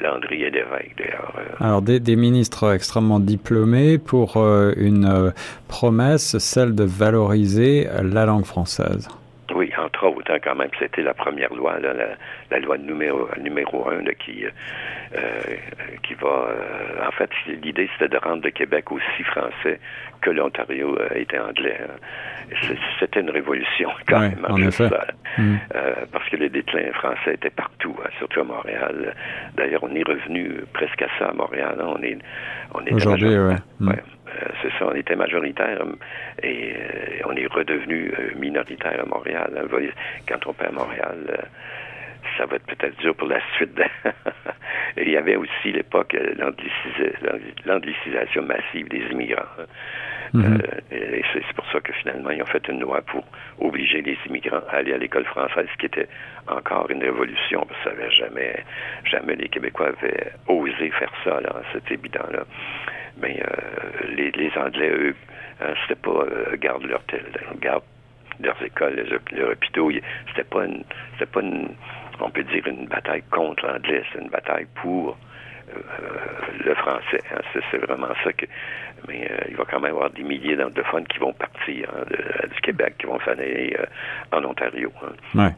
Landry 0.00 0.42
et 0.42 0.50
Lévesque, 0.50 0.94
d'ailleurs. 0.96 1.32
Alors, 1.60 1.82
des, 1.82 2.00
des, 2.00 2.16
ministres 2.16 2.72
extrêmement 2.74 3.20
diplômés 3.20 3.98
pour 3.98 4.36
une 4.36 5.32
promesse, 5.68 6.38
celle 6.38 6.74
de 6.74 6.84
valoriser 6.84 7.86
la 8.02 8.26
langue 8.26 8.44
française. 8.44 9.08
Oui, 9.54 9.70
entre 9.78 10.06
autres, 10.08 10.32
hein, 10.32 10.38
quand 10.42 10.56
même, 10.56 10.70
c'était 10.78 11.02
la 11.02 11.14
première 11.14 11.54
loi, 11.54 11.78
là, 11.78 11.92
la, 11.92 12.08
la, 12.50 12.58
loi 12.58 12.78
numéro, 12.78 13.28
numéro 13.40 13.88
un 13.88 14.02
là, 14.02 14.12
qui, 14.14 14.44
euh, 15.14 15.20
qui 16.02 16.14
va... 16.14 16.48
Euh, 16.50 17.06
en 17.06 17.12
fait, 17.12 17.30
l'idée, 17.62 17.88
c'était 17.92 18.08
de 18.08 18.18
rendre 18.18 18.42
le 18.42 18.50
Québec 18.50 18.90
aussi 18.90 19.22
français 19.22 19.78
que 20.20 20.30
l'Ontario 20.30 20.96
euh, 20.98 21.08
était 21.14 21.38
anglais. 21.38 21.78
Hein. 21.82 22.56
C'était 23.00 23.20
une 23.20 23.30
révolution, 23.30 23.90
quand 24.08 24.20
même. 24.20 24.46
En 24.48 24.60
effet. 24.62 24.88
Mm. 25.38 25.56
Euh, 25.74 25.94
parce 26.12 26.28
que 26.28 26.36
le 26.36 26.48
déclin 26.48 26.92
français 26.92 27.34
était 27.34 27.50
partout, 27.50 27.96
hein, 28.04 28.08
surtout 28.18 28.40
à 28.40 28.44
Montréal. 28.44 29.14
D'ailleurs, 29.56 29.82
on 29.84 29.94
est 29.94 30.06
revenu 30.06 30.62
presque 30.72 31.02
à 31.02 31.08
ça 31.18 31.26
à 31.26 31.32
Montréal. 31.32 31.76
Hein. 31.80 31.94
On 31.98 32.02
est, 32.02 32.18
on 32.74 32.84
est 32.84 32.92
Aujourd'hui, 32.92 33.36
oui. 33.36 33.54
Mm. 33.80 33.88
Ouais. 33.88 34.02
Euh, 34.28 34.48
c'est 34.62 34.70
ça, 34.78 34.86
on 34.86 34.94
était 34.94 35.16
majoritaire 35.16 35.82
et 36.42 36.74
euh, 36.76 37.26
on 37.26 37.32
est 37.36 37.46
redevenu 37.46 38.12
minoritaire 38.36 39.00
à 39.00 39.06
Montréal. 39.06 39.50
Quand 40.28 40.46
on 40.46 40.52
perd 40.52 40.74
Montréal, 40.74 41.48
ça 42.36 42.46
va 42.46 42.56
être 42.56 42.66
peut-être 42.66 42.96
dur 42.98 43.14
pour 43.14 43.28
la 43.28 43.40
suite. 43.56 43.80
il 44.96 45.10
y 45.10 45.16
avait 45.16 45.36
aussi 45.36 45.72
l'époque 45.72 46.16
l'anglicisation 47.64 48.42
massive 48.42 48.88
des 48.88 49.02
immigrants. 49.10 49.42
Mm-hmm. 50.34 50.60
et 50.90 51.22
c'est 51.32 51.54
pour 51.54 51.64
ça 51.70 51.80
que 51.80 51.92
finalement, 51.92 52.30
ils 52.30 52.42
ont 52.42 52.46
fait 52.46 52.66
une 52.68 52.80
loi 52.80 53.00
pour 53.02 53.24
obliger 53.60 54.02
les 54.02 54.18
immigrants 54.26 54.62
à 54.70 54.78
aller 54.78 54.92
à 54.92 54.98
l'école 54.98 55.24
française, 55.24 55.68
ce 55.72 55.78
qui 55.78 55.86
était 55.86 56.08
encore 56.48 56.90
une 56.90 57.02
révolution, 57.02 57.64
parce 57.66 57.78
que 57.80 57.90
ça 57.90 57.90
avait 57.90 58.10
jamais, 58.10 58.64
jamais 59.04 59.36
les 59.36 59.48
Québécois 59.48 59.88
avaient 59.88 60.32
osé 60.48 60.90
faire 60.90 61.12
ça, 61.22 61.40
là, 61.40 61.62
c'est 61.72 61.92
évident, 61.92 62.26
là 62.32 62.44
mais 63.18 63.42
euh, 63.42 64.14
les, 64.14 64.30
les, 64.32 64.50
Anglais, 64.56 64.90
eux, 64.90 65.14
hein, 65.60 65.74
c'était 65.82 66.00
pas 66.00 66.10
euh, 66.10 66.56
garde 66.58 66.84
leur 66.84 67.02
garde 67.60 67.82
leurs 68.40 68.62
écoles, 68.62 69.06
leurs 69.32 69.50
hôpitaux. 69.50 69.90
C'était 70.28 70.44
pas 70.44 70.66
une, 70.66 70.84
c'était 71.12 71.30
pas 71.30 71.40
une, 71.40 71.68
on 72.20 72.30
peut 72.30 72.44
dire 72.44 72.66
une 72.66 72.86
bataille 72.86 73.22
contre 73.30 73.66
l'anglais, 73.66 74.02
c'est 74.12 74.20
une 74.20 74.28
bataille 74.28 74.66
pour 74.82 75.16
euh, 75.68 75.80
le 76.64 76.74
français. 76.74 77.20
Hein, 77.32 77.40
c'est 77.70 77.78
vraiment 77.78 78.08
ça 78.24 78.32
que. 78.32 78.46
Mais 79.08 79.28
euh, 79.30 79.36
il 79.48 79.56
va 79.56 79.64
quand 79.70 79.80
même 79.80 79.92
y 79.92 79.94
avoir 79.94 80.10
des 80.10 80.22
milliers 80.22 80.56
d'anglophones 80.56 81.06
qui 81.06 81.18
vont 81.18 81.32
partir 81.32 81.88
hein, 81.94 82.04
de, 82.10 82.48
du 82.48 82.60
Québec, 82.62 82.94
qui 82.98 83.06
vont 83.06 83.18
s'en 83.20 83.32
aller 83.32 83.76
euh, 83.78 84.36
en 84.36 84.44
Ontario. 84.44 84.90
Hein. 85.02 85.38
Ouais. 85.38 85.54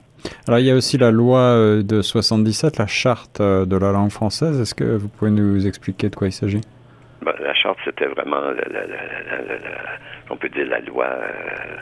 Alors 0.48 0.58
il 0.58 0.66
y 0.66 0.70
a 0.70 0.74
aussi 0.74 0.98
la 0.98 1.10
loi 1.10 1.54
de 1.82 2.02
77, 2.02 2.78
la 2.78 2.86
charte 2.86 3.40
de 3.40 3.76
la 3.76 3.92
langue 3.92 4.10
française. 4.10 4.60
Est-ce 4.60 4.74
que 4.74 4.96
vous 4.96 5.08
pouvez 5.08 5.30
nous 5.30 5.66
expliquer 5.66 6.08
de 6.08 6.16
quoi 6.16 6.26
il 6.26 6.32
s'agit? 6.32 6.60
Ben, 7.22 7.34
la 7.40 7.54
charte, 7.54 7.78
c'était 7.84 8.06
vraiment, 8.06 8.40
la, 8.40 8.68
la, 8.70 8.86
la, 8.86 8.96
on 10.30 10.36
peut 10.36 10.48
dire, 10.48 10.66
la 10.66 10.80
loi 10.80 11.06
euh, 11.06 11.76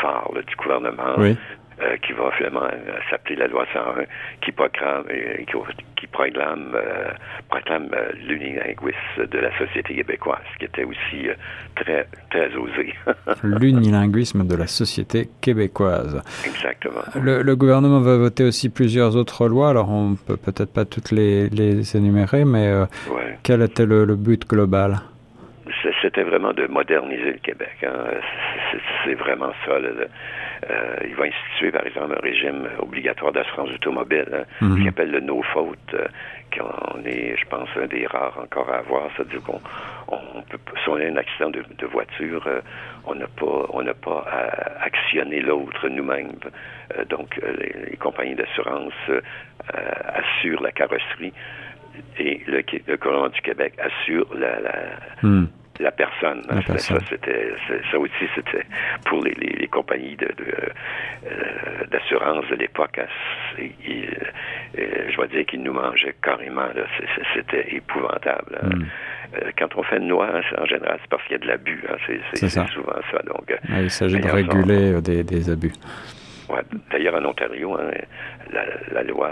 phare 0.00 0.30
du 0.46 0.56
gouvernement. 0.56 1.14
Oui. 1.18 1.36
Euh, 1.82 1.96
qui 2.06 2.12
va 2.12 2.30
finalement 2.36 2.62
euh, 2.62 2.98
s'appeler 3.10 3.34
la 3.34 3.48
loi 3.48 3.66
101, 3.72 4.04
qui 4.42 4.52
proclame, 4.52 5.04
euh, 5.10 5.38
qui, 5.38 5.56
qui 5.96 6.06
proclame, 6.06 6.76
proclame 7.48 7.88
l'unilinguisme 8.28 9.26
de 9.28 9.38
la 9.38 9.56
société 9.58 9.96
québécoise, 9.96 10.44
qui 10.58 10.66
était 10.66 10.84
aussi 10.84 11.26
très, 11.74 12.06
très 12.30 12.54
osé. 12.54 12.94
l'unilinguisme 13.42 14.46
de 14.46 14.54
la 14.56 14.68
société 14.68 15.28
québécoise. 15.40 16.22
Exactement. 16.46 17.02
Le, 17.20 17.42
le, 17.42 17.56
gouvernement 17.56 18.00
va 18.00 18.18
voter 18.18 18.44
aussi 18.44 18.70
plusieurs 18.70 19.16
autres 19.16 19.48
lois, 19.48 19.70
alors 19.70 19.90
on 19.90 20.14
peut 20.14 20.36
peut-être 20.36 20.72
pas 20.72 20.84
toutes 20.84 21.10
les, 21.10 21.48
les 21.48 21.96
énumérer, 21.96 22.44
mais 22.44 22.72
ouais. 22.72 23.38
quel 23.42 23.62
était 23.62 23.86
le, 23.86 24.04
le 24.04 24.14
but 24.14 24.48
global? 24.48 25.00
c'était 26.04 26.22
vraiment 26.22 26.52
de 26.52 26.66
moderniser 26.66 27.32
le 27.32 27.38
Québec. 27.38 27.76
Hein. 27.82 28.04
C'est 29.04 29.14
vraiment 29.14 29.52
ça. 29.64 29.78
Là, 29.78 29.88
euh, 30.70 30.96
il 31.08 31.14
va 31.14 31.24
instituer, 31.24 31.70
par 31.70 31.86
exemple, 31.86 32.14
un 32.16 32.20
régime 32.20 32.68
obligatoire 32.80 33.32
d'assurance 33.32 33.70
automobile, 33.70 34.28
hein, 34.32 34.44
mm 34.60 34.66
-hmm. 34.66 34.82
qui 34.82 34.88
appelle 34.88 35.10
le 35.10 35.20
no-faute, 35.20 35.94
euh, 35.94 36.06
qu'on 36.54 37.04
est, 37.04 37.36
je 37.36 37.46
pense, 37.48 37.68
un 37.76 37.86
des 37.86 38.06
rares 38.06 38.38
encore 38.38 38.68
à 38.70 38.78
avoir. 38.78 39.02
C'est-à-dire 39.16 39.42
qu'on 39.42 39.60
on 40.08 40.42
peut, 40.42 40.58
si 40.82 40.88
on 40.88 40.96
a 40.96 41.04
un 41.04 41.16
accident 41.16 41.50
de, 41.50 41.62
de 41.78 41.86
voiture, 41.86 42.42
euh, 42.46 42.60
on 43.06 43.14
n'a 43.14 43.26
pas, 43.40 43.66
on 43.76 43.82
n'a 43.82 43.94
pas 43.94 44.20
à 44.40 44.42
actionner 44.84 45.40
l'autre 45.40 45.88
nous-mêmes. 45.88 46.38
Euh, 46.96 47.04
donc, 47.14 47.28
les, 47.60 47.72
les, 47.90 47.96
compagnies 47.96 48.36
d'assurance 48.40 49.00
euh, 49.08 49.20
assurent 50.20 50.62
la 50.62 50.72
carrosserie 50.72 51.32
et 52.18 52.40
le, 52.46 52.62
le 52.86 52.96
gouvernement 52.96 53.28
du 53.28 53.40
Québec 53.40 53.72
assure 53.78 54.28
la, 54.34 54.60
la 54.60 54.76
mm 55.22 55.46
la 55.80 55.90
personne. 55.90 56.42
La 56.48 56.62
personne. 56.62 57.00
Ça, 57.00 57.06
c'était, 57.08 57.52
ça 57.90 57.98
aussi, 57.98 58.24
c'était 58.34 58.64
pour 59.06 59.22
les, 59.22 59.34
les, 59.34 59.52
les 59.52 59.68
compagnies 59.68 60.16
de, 60.16 60.26
de 60.26 60.54
euh, 61.26 61.86
d'assurance 61.90 62.44
de 62.50 62.56
l'époque. 62.56 62.98
Hein, 62.98 63.06
euh, 63.58 65.10
je 65.10 65.16
dois 65.16 65.26
dire 65.26 65.44
qu'ils 65.46 65.62
nous 65.62 65.72
mangeaient 65.72 66.14
carrément. 66.22 66.68
C'était 67.34 67.74
épouvantable. 67.74 68.58
Hein. 68.62 68.76
Mm. 68.76 68.84
Euh, 69.36 69.50
quand 69.58 69.74
on 69.76 69.82
fait 69.82 69.98
une 69.98 70.08
loi, 70.08 70.28
hein, 70.32 70.42
en 70.58 70.66
général, 70.66 70.98
c'est 71.00 71.10
parce 71.10 71.22
qu'il 71.24 71.32
y 71.32 71.36
a 71.36 71.38
de 71.38 71.46
l'abus. 71.46 71.82
C'est, 72.34 72.48
souvent 72.48 73.00
ça. 73.10 73.18
Donc, 73.26 73.52
ah, 73.68 73.80
il 73.80 73.90
s'agit 73.90 74.20
de 74.20 74.28
réguler 74.28 75.00
des, 75.00 75.24
des, 75.24 75.50
abus. 75.50 75.72
Ouais, 76.48 76.62
d'ailleurs, 76.90 77.14
en 77.14 77.24
Ontario, 77.24 77.78
la, 78.52 78.64
la, 78.92 79.02
loi 79.02 79.30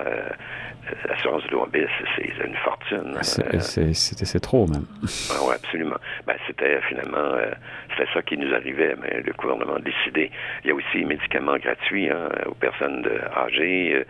l'assurance 1.08 1.44
automobile, 1.44 1.88
c'est 2.16 2.26
une 2.44 2.56
fortune. 2.56 3.16
C'est 3.22 4.40
trop, 4.40 4.66
même. 4.66 4.86
Ah, 5.30 5.34
oui, 5.46 5.54
absolument. 5.54 5.96
Ben, 6.26 6.36
c'était 6.46 6.80
finalement, 6.88 7.18
euh, 7.18 7.50
c'était 7.90 8.10
ça 8.12 8.22
qui 8.22 8.36
nous 8.36 8.52
arrivait, 8.52 8.94
mais 9.00 9.20
le 9.20 9.32
gouvernement 9.32 9.78
décidé. 9.78 10.30
Il 10.64 10.68
y 10.68 10.70
a 10.70 10.74
aussi 10.74 10.98
les 10.98 11.04
médicaments 11.04 11.56
gratuits 11.56 12.10
hein, 12.10 12.28
aux 12.46 12.54
personnes 12.54 13.06
âgées. 13.36 14.04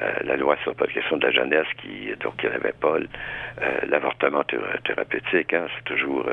Euh, 0.00 0.12
la 0.22 0.36
loi 0.36 0.56
sur 0.62 0.70
la 0.70 0.76
protection 0.76 1.16
de 1.16 1.26
la 1.26 1.32
jeunesse, 1.32 1.66
qui 1.82 2.10
donc 2.20 2.34
il 2.42 2.50
n'y 2.50 2.54
avait 2.54 2.72
pas 2.72 2.96
euh, 2.98 3.80
l'avortement 3.88 4.44
thérapeutique. 4.84 5.52
Hein, 5.52 5.66
c'est 5.76 5.84
toujours 5.84 6.24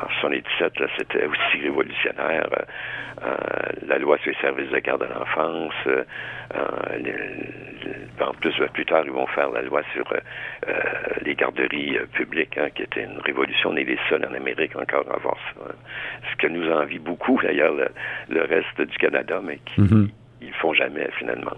en 0.00 0.08
77, 0.20 0.78
là, 0.78 0.86
c'était 0.96 1.26
aussi 1.26 1.62
révolutionnaire. 1.62 2.46
la 3.86 3.98
loi 3.98 4.16
sur 4.18 4.30
les 4.30 4.38
services 4.38 4.70
de 4.70 4.78
garde 4.78 5.01
de 5.06 5.12
l'enfance. 5.12 5.74
en 8.20 8.34
plus, 8.34 8.54
plus 8.72 8.84
tard, 8.86 9.02
ils 9.04 9.12
vont 9.12 9.26
faire 9.28 9.50
la 9.50 9.62
loi 9.62 9.82
sur 9.92 10.04
euh, 10.12 10.72
les 11.22 11.34
garderies 11.34 11.98
euh, 11.98 12.06
publiques, 12.12 12.56
hein, 12.58 12.68
qui 12.74 12.82
était 12.82 13.04
une 13.04 13.18
révolution. 13.20 13.70
On 13.70 13.76
est 13.76 13.84
les 13.84 13.98
seuls 14.08 14.24
en 14.24 14.34
Amérique 14.34 14.76
encore 14.76 15.04
à 15.12 15.18
voir 15.18 15.36
ça. 15.54 15.60
Hein. 15.68 15.74
Ce 16.30 16.36
que 16.36 16.46
nous 16.46 16.70
envie 16.70 16.98
beaucoup, 16.98 17.40
d'ailleurs, 17.42 17.74
le, 17.74 17.88
le, 18.28 18.42
reste 18.42 18.80
du 18.80 18.96
Canada, 18.98 19.40
mais 19.42 19.58
qui, 19.66 19.80
mm 19.80 19.86
-hmm 19.86 20.08
ils 20.44 20.52
font 20.54 20.74
jamais 20.74 21.08
finalement. 21.18 21.56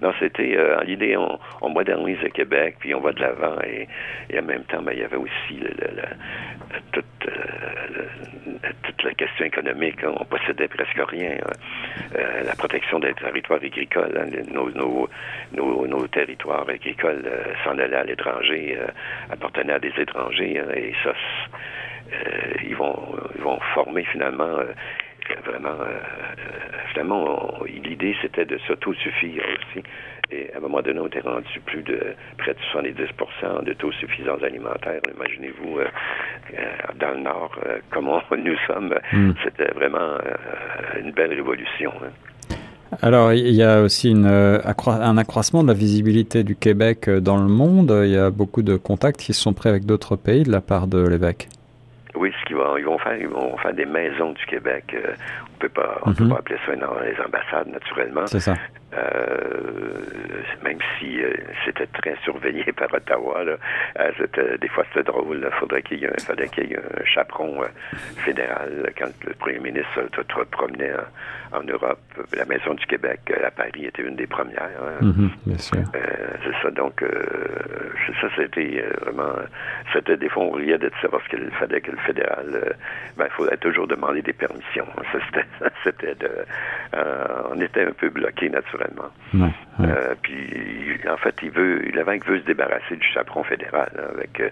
Non, 0.00 0.12
c'était 0.18 0.56
euh, 0.56 0.82
l'idée, 0.84 1.16
on, 1.16 1.38
on, 1.60 1.68
modernise 1.68 2.18
le 2.22 2.30
Québec, 2.30 2.76
puis 2.80 2.94
on 2.94 3.00
va 3.00 3.12
de 3.12 3.20
l'avant, 3.20 3.56
et, 3.62 3.86
et, 4.30 4.38
en 4.40 4.42
même 4.42 4.64
temps, 4.64 4.82
ben, 4.82 4.92
il 4.92 5.00
y 5.00 5.04
avait 5.04 5.16
aussi 5.16 5.54
le, 5.64 5.68
le, 5.68 5.88
le, 5.98 6.80
toute, 6.92 7.04
euh, 7.28 8.06
toute, 8.82 9.02
la 9.02 9.14
question 9.14 9.44
économique. 9.44 9.98
On 10.04 10.24
possédait 10.24 10.68
presque 10.68 11.00
rien. 11.08 11.36
Euh, 12.16 12.42
la 12.44 12.54
protection 12.54 12.98
des 12.98 13.14
territoires 13.14 13.60
agricoles, 13.62 14.16
hein, 14.16 14.42
nos, 14.52 14.70
nos, 14.70 15.08
nos, 15.86 16.06
territoires 16.08 16.68
agricoles 16.68 17.24
euh, 17.26 17.54
s'en 17.64 17.78
allaient 17.78 17.96
à 17.96 18.04
l'étranger, 18.04 18.76
euh, 18.78 18.86
appartenaient 19.30 19.74
à 19.74 19.78
des 19.78 19.92
étrangers, 19.98 20.58
hein, 20.58 20.72
et 20.74 20.92
ça, 21.02 21.14
ils 22.64 22.76
vont, 22.76 23.16
ils 23.36 23.42
vont 23.42 23.58
former 23.74 24.04
finalement 24.04 24.58
vraiment, 25.46 25.78
finalement, 26.90 27.54
l'idée 27.66 28.14
c'était 28.20 28.44
de 28.44 28.58
s'autosuffire 28.66 29.42
aussi. 29.44 29.82
Et 30.32 30.50
à 30.54 30.56
un 30.56 30.60
moment 30.60 30.80
donné, 30.80 30.98
on 30.98 31.06
était 31.06 31.20
rendu 31.20 31.60
plus 31.66 31.82
de 31.82 32.00
près 32.38 32.54
de 32.54 32.58
70 32.72 32.94
d'autosuffisance 33.66 34.42
alimentaire. 34.42 35.00
Imaginez-vous, 35.14 35.78
euh, 35.78 35.86
euh, 36.54 36.64
dans 36.98 37.10
le 37.10 37.20
Nord, 37.20 37.52
euh, 37.66 37.78
comment 37.90 38.22
nous 38.30 38.56
sommes. 38.66 38.94
Mm. 39.12 39.32
C'était 39.44 39.70
vraiment 39.74 40.16
une 40.98 41.12
belle 41.12 41.34
révolution. 41.34 41.92
Hein. 42.02 42.56
Alors, 43.02 43.32
il 43.32 43.54
y 43.54 43.62
a 43.62 43.82
aussi 43.82 44.10
une, 44.10 44.26
un 44.26 45.18
accroissement 45.18 45.62
de 45.62 45.68
la 45.68 45.74
visibilité 45.74 46.44
du 46.44 46.56
Québec 46.56 47.08
dans 47.08 47.38
le 47.38 47.48
monde. 47.48 47.90
Il 48.04 48.10
y 48.10 48.18
a 48.18 48.30
beaucoup 48.30 48.62
de 48.62 48.76
contacts 48.76 49.20
qui 49.20 49.32
sont 49.32 49.54
pris 49.54 49.68
avec 49.68 49.86
d'autres 49.86 50.16
pays 50.16 50.42
de 50.42 50.52
la 50.52 50.60
part 50.60 50.86
de 50.86 51.06
l'évêque. 51.06 51.48
Oui, 52.14 52.32
ce 52.38 52.46
qu'ils 52.46 52.56
vont, 52.56 52.76
ils 52.76 52.84
vont 52.84 52.98
faire, 52.98 53.16
ils 53.16 53.28
vont 53.28 53.56
faire 53.58 53.72
des 53.72 53.86
maisons 53.86 54.32
du 54.32 54.44
Québec. 54.46 54.84
Euh, 54.94 55.14
on 55.54 55.58
peut 55.58 55.68
pas, 55.68 55.98
on 56.04 56.10
mm 56.10 56.12
-hmm. 56.12 56.16
peut 56.18 56.28
pas 56.28 56.38
appeler 56.38 56.58
ça 56.66 56.76
dans 56.76 56.94
les 57.00 57.16
ambassades 57.24 57.68
naturellement. 57.68 58.26
C'est 58.26 58.40
ça. 58.40 58.54
Euh, 58.94 60.42
même 60.62 60.78
si 60.98 61.22
euh, 61.22 61.32
c'était 61.64 61.86
très 61.86 62.16
surveillé 62.24 62.64
par 62.76 62.92
Ottawa, 62.92 63.44
là, 63.44 63.56
euh, 63.98 64.56
des 64.60 64.68
fois 64.68 64.84
c'était 64.88 65.10
drôle. 65.10 65.48
Il 65.50 65.58
faudrait 65.58 65.82
qu'il 65.82 66.00
y 66.00 66.04
ait 66.04 66.08
un, 66.10 66.24
fallait 66.24 66.48
qu'il 66.48 66.70
y 66.70 66.74
ait 66.74 66.78
un 66.78 67.04
chaperon 67.04 67.62
euh, 67.62 67.66
fédéral 68.24 68.92
quand 68.98 69.10
le 69.26 69.34
premier 69.34 69.58
ministre 69.58 70.08
se 70.14 70.44
promenait 70.44 70.92
en, 71.52 71.58
en, 71.58 71.62
Europe. 71.62 72.00
La 72.36 72.44
Maison 72.44 72.74
du 72.74 72.84
Québec 72.86 73.20
à 73.44 73.50
Paris 73.50 73.86
était 73.86 74.02
une 74.02 74.16
des 74.16 74.26
premières. 74.26 74.62
Hein. 74.62 74.98
Mm 75.00 75.10
-hmm, 75.10 75.30
bien 75.46 75.58
sûr. 75.58 75.84
c'est 76.44 76.56
ça. 76.62 76.70
Donc, 76.70 77.04
ça, 78.20 78.28
c'était 78.36 78.84
vraiment. 79.02 79.34
C'était 79.92 80.16
des 80.16 80.28
fois, 80.28 80.44
on 80.44 80.50
riait 80.52 80.78
de 80.78 80.90
ça 81.00 81.08
parce 81.08 81.26
qu'il 81.28 81.50
fallait 81.60 81.80
que 81.80 81.90
le 81.90 81.98
fédéral. 82.08 82.48
ben, 83.16 83.26
il 83.30 83.34
faudrait 83.36 83.60
toujours 83.66 83.86
demander 83.86 84.22
des 84.22 84.32
permissions. 84.32 84.88
Ça, 85.12 85.68
c'était 85.84 86.14
de. 86.24 86.30
on 87.52 87.60
était 87.60 87.84
un 87.90 87.92
peu 87.92 88.08
bloqué 88.08 88.48
naturellement 88.48 88.81
Ouais, 89.34 89.40
ouais. 89.40 89.50
Euh, 89.80 90.14
puis, 90.22 90.98
en 91.08 91.16
fait, 91.16 91.34
il 91.42 91.50
veut, 91.50 91.82
veut 92.26 92.40
se 92.40 92.44
débarrasser 92.44 92.96
du 92.96 93.06
chaperon 93.06 93.42
fédéral 93.44 93.90
là, 93.96 94.02
avec 94.14 94.40
euh, 94.40 94.50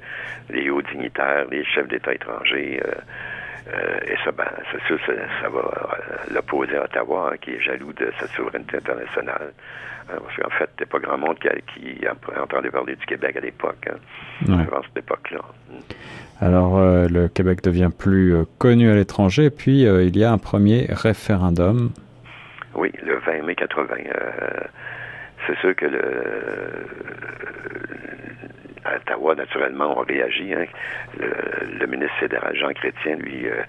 les 0.51 0.71
hauts 0.71 0.83
dignitaires, 0.83 1.47
les 1.51 1.65
chefs 1.65 1.89
d'État 1.89 2.15
étrangers. 2.15 2.81
Euh, 2.85 3.99
et 4.07 4.17
ça, 4.25 4.33
ben, 4.33 4.49
c'est 4.73 4.83
sûr, 4.87 4.99
ça, 5.07 5.13
ça 5.43 5.49
va 5.49 5.71
l'opposer 6.33 6.77
à 6.77 6.85
Ottawa, 6.85 7.31
hein, 7.33 7.37
qui 7.41 7.53
est 7.53 7.61
jaloux 7.61 7.93
de 7.93 8.11
sa 8.19 8.27
souveraineté 8.29 8.79
internationale. 8.79 9.53
Hein, 10.11 10.19
parce 10.25 10.37
qu'en 10.37 10.51
fait, 10.51 10.71
il 10.79 10.83
n'y 10.83 10.89
a 10.89 10.93
pas 10.93 10.99
grand 10.99 11.19
monde 11.19 11.39
qui, 11.39 11.99
qui 11.99 12.09
entendait 12.41 12.71
parler 12.71 12.97
du 12.97 13.07
Québec 13.07 13.37
à 13.37 13.41
l'époque, 13.41 13.87
hein, 13.89 13.97
ouais. 14.49 14.63
avant 14.67 14.83
cette 14.83 15.05
époque-là. 15.05 15.41
Alors, 16.41 16.79
euh, 16.79 17.07
le 17.09 17.29
Québec 17.29 17.63
devient 17.63 17.91
plus 17.97 18.35
euh, 18.35 18.45
connu 18.59 18.91
à 18.91 18.95
l'étranger, 18.95 19.51
puis 19.51 19.87
euh, 19.87 20.05
il 20.05 20.17
y 20.17 20.25
a 20.25 20.33
un 20.33 20.39
premier 20.39 20.87
référendum 20.89 21.91
oui, 22.75 22.93
le 23.03 23.17
20 23.19 23.43
mai 23.43 23.55
80. 23.55 23.95
Euh, 23.97 24.41
c'est 25.47 25.59
sûr 25.59 25.75
que 25.75 25.87
le, 25.87 26.01
à 28.85 28.97
Ottawa, 28.97 29.35
naturellement, 29.35 29.99
on 29.99 30.03
réagit. 30.03 30.55
Hein. 30.55 30.67
Le, 31.19 31.79
le, 31.79 31.87
ministre 31.87 32.17
fédéral 32.19 32.55
Jean 32.57 32.73
Chrétien, 32.73 33.17
lui, 33.17 33.47
euh, 33.47 33.63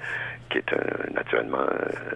qui 0.49 0.59
est 0.59 0.73
un, 0.73 1.13
naturellement 1.13 1.65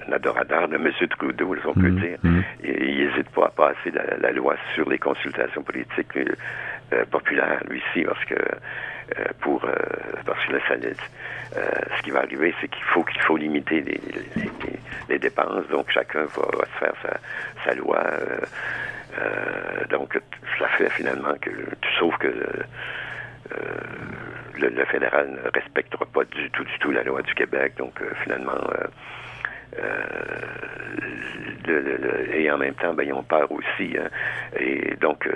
un 0.08 0.12
adorateur 0.12 0.68
de 0.68 0.76
M. 0.76 0.92
Trudeau, 1.10 1.56
on 1.66 1.74
peut 1.74 1.90
mmh, 1.90 2.00
dire, 2.00 2.18
mmh. 2.24 2.40
il 2.64 3.08
n'hésite 3.08 3.30
pas 3.30 3.46
à 3.46 3.50
passer 3.50 3.92
la, 3.92 4.18
la, 4.18 4.32
loi 4.32 4.56
sur 4.74 4.90
les 4.90 4.98
consultations 4.98 5.64
politiques 5.64 6.18
euh, 6.94 7.06
populaires, 7.10 7.62
lui 7.70 7.82
ci 7.94 8.04
parce 8.04 8.24
que 8.26 8.36
euh, 8.36 8.60
pour 9.42 9.64
euh, 9.66 9.72
parce 10.26 10.44
que 10.46 10.54
là, 10.54 10.60
ça, 10.68 10.74
euh, 10.74 11.70
ce 11.98 12.04
qui 12.04 12.12
va 12.12 12.20
arriver, 12.20 12.54
c'est 12.60 12.68
qu'il 12.68 12.84
faut 12.84 13.04
qu'il 13.04 13.22
faut 13.22 13.38
limiter 13.38 13.82
les, 13.82 15.20
dépenses. 15.20 15.68
Donc 15.70 15.90
chacun 15.92 16.26
va, 16.26 16.66
se 16.74 16.80
faire 16.80 17.20
sa, 17.64 17.74
loi. 17.74 18.04
donc 19.90 20.20
ça 20.60 20.68
fait 20.78 20.90
finalement 20.90 21.36
que 21.42 21.50
sauf 21.98 22.16
que 22.18 22.28
le, 24.58 24.70
le, 24.70 24.86
fédéral 24.86 25.30
ne 25.32 25.50
respectera 25.52 26.06
pas 26.06 26.26
du 26.26 26.50
tout 26.52 26.64
du 26.64 26.80
tout 26.80 26.92
la 26.92 27.04
loi 27.04 27.22
du 27.22 27.34
Québec. 27.34 27.74
Donc 27.78 28.02
finalement 28.24 28.60
et 32.34 32.52
en 32.52 32.58
même 32.58 32.76
temps, 32.76 32.94
ben, 32.94 33.04
ils 33.04 33.14
ont 33.14 33.24
peur 33.24 33.52
aussi. 33.52 33.96
Hein. 33.98 34.10
Et 34.60 34.96
donc, 35.02 35.28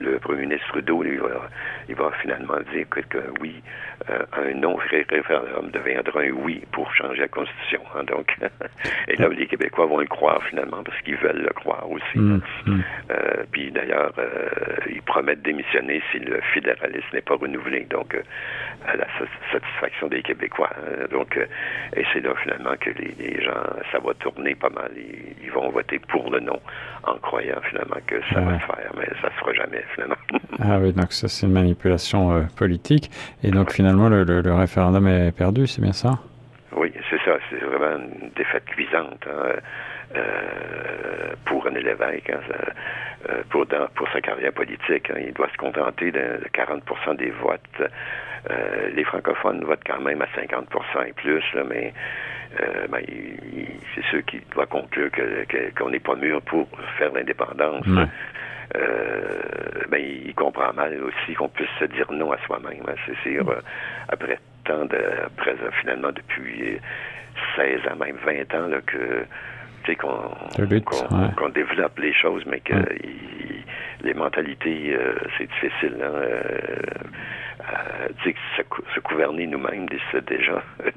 le, 0.00 0.18
premier 0.18 0.42
ministre 0.42 0.66
Trudeau, 0.68 1.02
lui, 1.02 1.16
va, 1.16 1.48
il 1.88 1.94
va 1.94 2.10
finalement 2.22 2.58
dire 2.72 2.86
que, 2.88 3.18
oui, 3.40 3.62
un 4.08 4.54
non-référendum 4.54 5.70
deviendra 5.70 6.20
un 6.20 6.30
oui 6.30 6.62
pour 6.72 6.92
changer 6.94 7.20
la 7.20 7.28
Constitution. 7.28 7.80
Hein. 7.94 8.04
donc, 8.04 8.36
et 9.08 9.16
là, 9.16 9.28
les 9.28 9.46
Québécois 9.46 9.86
vont 9.86 9.98
le 9.98 10.06
croire 10.06 10.42
finalement 10.44 10.82
parce 10.82 11.00
qu'ils 11.02 11.16
veulent 11.16 11.42
le 11.42 11.52
croire 11.52 11.90
aussi. 11.90 12.04
Hein. 12.16 12.40
Mm, 12.66 12.72
mm. 12.72 12.82
puis 13.52 13.70
d'ailleurs, 13.70 14.12
ils 14.88 15.02
promettent 15.02 15.42
démissionner 15.42 16.02
si 16.12 16.18
le 16.18 16.40
fédéralisme 16.54 17.08
n'est 17.12 17.20
pas 17.20 17.36
renouvelé. 17.36 17.86
Donc, 17.90 18.16
à 18.86 18.96
la 18.96 19.06
satisfaction 19.52 20.08
des 20.08 20.22
Québécois. 20.22 20.70
Hein. 20.76 21.06
Donc, 21.10 21.36
euh, 21.36 21.46
et 21.96 22.04
c'est 22.12 22.20
là 22.20 22.34
finalement 22.42 22.74
que 22.80 22.90
les, 22.90 23.42
gens, 23.42 23.62
ça 23.92 23.98
va 23.98 24.14
tourner 24.14 24.54
pas 24.54 24.70
mal. 24.70 24.90
Ils, 24.96 25.50
vont 25.50 25.70
voter 25.70 25.98
pour 25.98 26.30
le 26.30 26.40
non 26.40 26.60
en 27.04 27.16
croyant 27.18 27.60
finalement 27.62 27.96
que 28.06 28.20
ça 28.32 28.40
va 28.40 28.60
se 28.60 28.66
faire, 28.66 28.92
mais 28.96 29.08
ça 29.22 29.30
se 29.30 29.34
fera 29.40 29.52
jamais 29.58 29.84
finalement. 29.94 30.16
ah 30.60 30.78
oui, 30.80 30.92
donc 30.92 31.12
ça 31.12 31.28
c'est 31.28 31.46
une 31.46 31.52
manipulation 31.52 32.32
euh, 32.32 32.42
politique. 32.56 33.10
Et 33.42 33.50
donc 33.50 33.72
finalement 33.72 34.08
le, 34.08 34.54
référendum 34.54 35.06
est 35.06 35.32
perdu, 35.32 35.66
c'est 35.66 35.82
bien 35.82 35.92
ça? 35.92 36.18
Oui, 36.72 36.92
c'est 37.10 37.20
ça. 37.24 37.36
C'est 37.50 37.64
vraiment 37.64 38.04
une 38.22 38.30
défaite 38.36 38.64
cuisante. 38.66 39.24
Hein. 39.26 39.52
Euh, 40.16 41.34
pour 41.44 41.64
René 41.64 41.82
Lévesque, 41.82 42.30
hein, 42.30 42.40
pour, 43.50 43.66
pour 43.94 44.08
sa 44.10 44.22
carrière 44.22 44.52
politique. 44.52 45.10
Hein. 45.10 45.18
il 45.20 45.34
doit 45.34 45.50
se 45.52 45.56
contenter 45.58 46.10
de, 46.10 46.40
40 46.54 46.82
des 47.18 47.30
votes 47.30 47.90
euh, 48.50 48.88
les 48.94 49.04
francophones 49.04 49.64
votent 49.64 49.84
quand 49.86 50.00
même 50.00 50.22
à 50.22 50.28
50 50.34 50.68
et 51.06 51.12
plus, 51.12 51.44
mais 51.68 51.92
euh, 52.60 52.86
ben, 52.88 53.02
c'est 53.94 54.04
ceux 54.10 54.20
qui 54.22 54.40
doivent 54.54 54.68
conclure 54.68 55.10
qu'on 55.76 55.90
n'est 55.90 55.98
pas 55.98 56.14
mûr 56.16 56.40
pour 56.42 56.68
faire 56.98 57.12
l'indépendance. 57.12 57.86
Euh, 58.76 59.84
ben, 59.88 59.98
il 59.98 60.34
comprend 60.34 60.72
mal 60.74 60.94
aussi 61.02 61.34
qu'on 61.34 61.48
puisse 61.48 61.70
se 61.78 61.86
dire 61.86 62.10
non 62.12 62.32
à 62.32 62.38
soi-même. 62.46 62.82
Hein. 62.86 62.94
C'est 63.06 63.16
sûr, 63.30 63.44
après 64.08 64.38
tant 64.64 64.84
de, 64.84 64.98
après, 65.24 65.56
finalement, 65.80 66.12
depuis 66.12 66.78
16 67.56 67.80
ans, 67.90 67.96
même 67.96 68.16
20 68.24 68.54
ans, 68.54 68.68
là, 68.68 68.80
que 68.86 69.24
qu'on 69.96 71.48
développe 71.48 71.98
les 71.98 72.12
choses, 72.12 72.44
mais 72.44 72.60
que 72.60 72.74
les 74.02 74.12
mentalités, 74.12 74.94
c'est 75.38 75.46
difficile. 75.46 75.96
Hein, 76.04 76.12
euh, 77.72 78.08
se, 78.24 78.62
se, 78.94 79.00
gouverner 79.00 79.46
nous-mêmes, 79.46 79.86
c'est 80.12 80.24
déjà, 80.26 80.62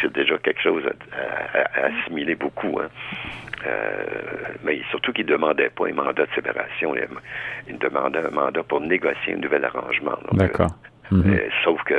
c'est 0.00 0.12
déjà 0.12 0.38
quelque 0.38 0.62
chose 0.62 0.82
à, 1.12 1.86
assimiler 1.86 2.34
beaucoup. 2.34 2.78
Hein. 2.80 2.88
Euh, 3.66 4.04
mais 4.64 4.80
surtout 4.90 5.12
qu'il 5.12 5.26
ne 5.26 5.32
demandait 5.32 5.70
pas 5.70 5.88
un 5.88 5.94
mandat 5.94 6.26
de 6.26 6.34
séparation, 6.34 6.94
il, 7.68 7.78
demandait 7.78 8.20
un 8.20 8.30
mandat 8.30 8.62
pour 8.62 8.80
négocier 8.80 9.34
un 9.34 9.38
nouvel 9.38 9.64
arrangement. 9.64 10.18
D'accord. 10.32 10.70
Euh, 11.12 11.16
mhm. 11.16 11.38
sauf 11.64 11.82
que 11.84 11.94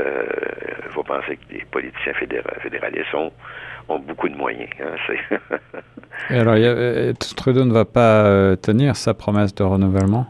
il 0.86 0.92
faut 0.92 1.04
penser 1.04 1.38
que 1.38 1.54
les 1.54 1.66
politiciens 1.66 2.14
fédéralistes 2.14 3.14
ont, 3.14 3.32
ont 3.88 4.00
beaucoup 4.00 4.28
de 4.28 4.36
moyens. 4.36 4.70
Hein, 4.82 5.40
Et 6.30 6.40
alors, 6.40 6.56
Trudeau 7.38 7.64
ne 7.64 7.74
va 7.74 7.86
pas 7.86 8.58
tenir 8.58 8.96
sa 8.96 9.14
promesse 9.14 9.54
de 9.56 9.64
renouvellement? 9.64 10.28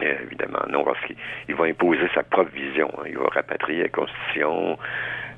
Évidemment. 0.00 0.60
Non, 0.68 0.84
parce 0.84 1.00
qu'il 1.06 1.54
va 1.54 1.64
imposer 1.64 2.08
sa 2.14 2.22
propre 2.22 2.50
vision. 2.52 2.90
Hein. 2.98 3.04
Il 3.08 3.18
va 3.18 3.28
rapatrier 3.28 3.84
la 3.84 3.88
Constitution, 3.88 4.78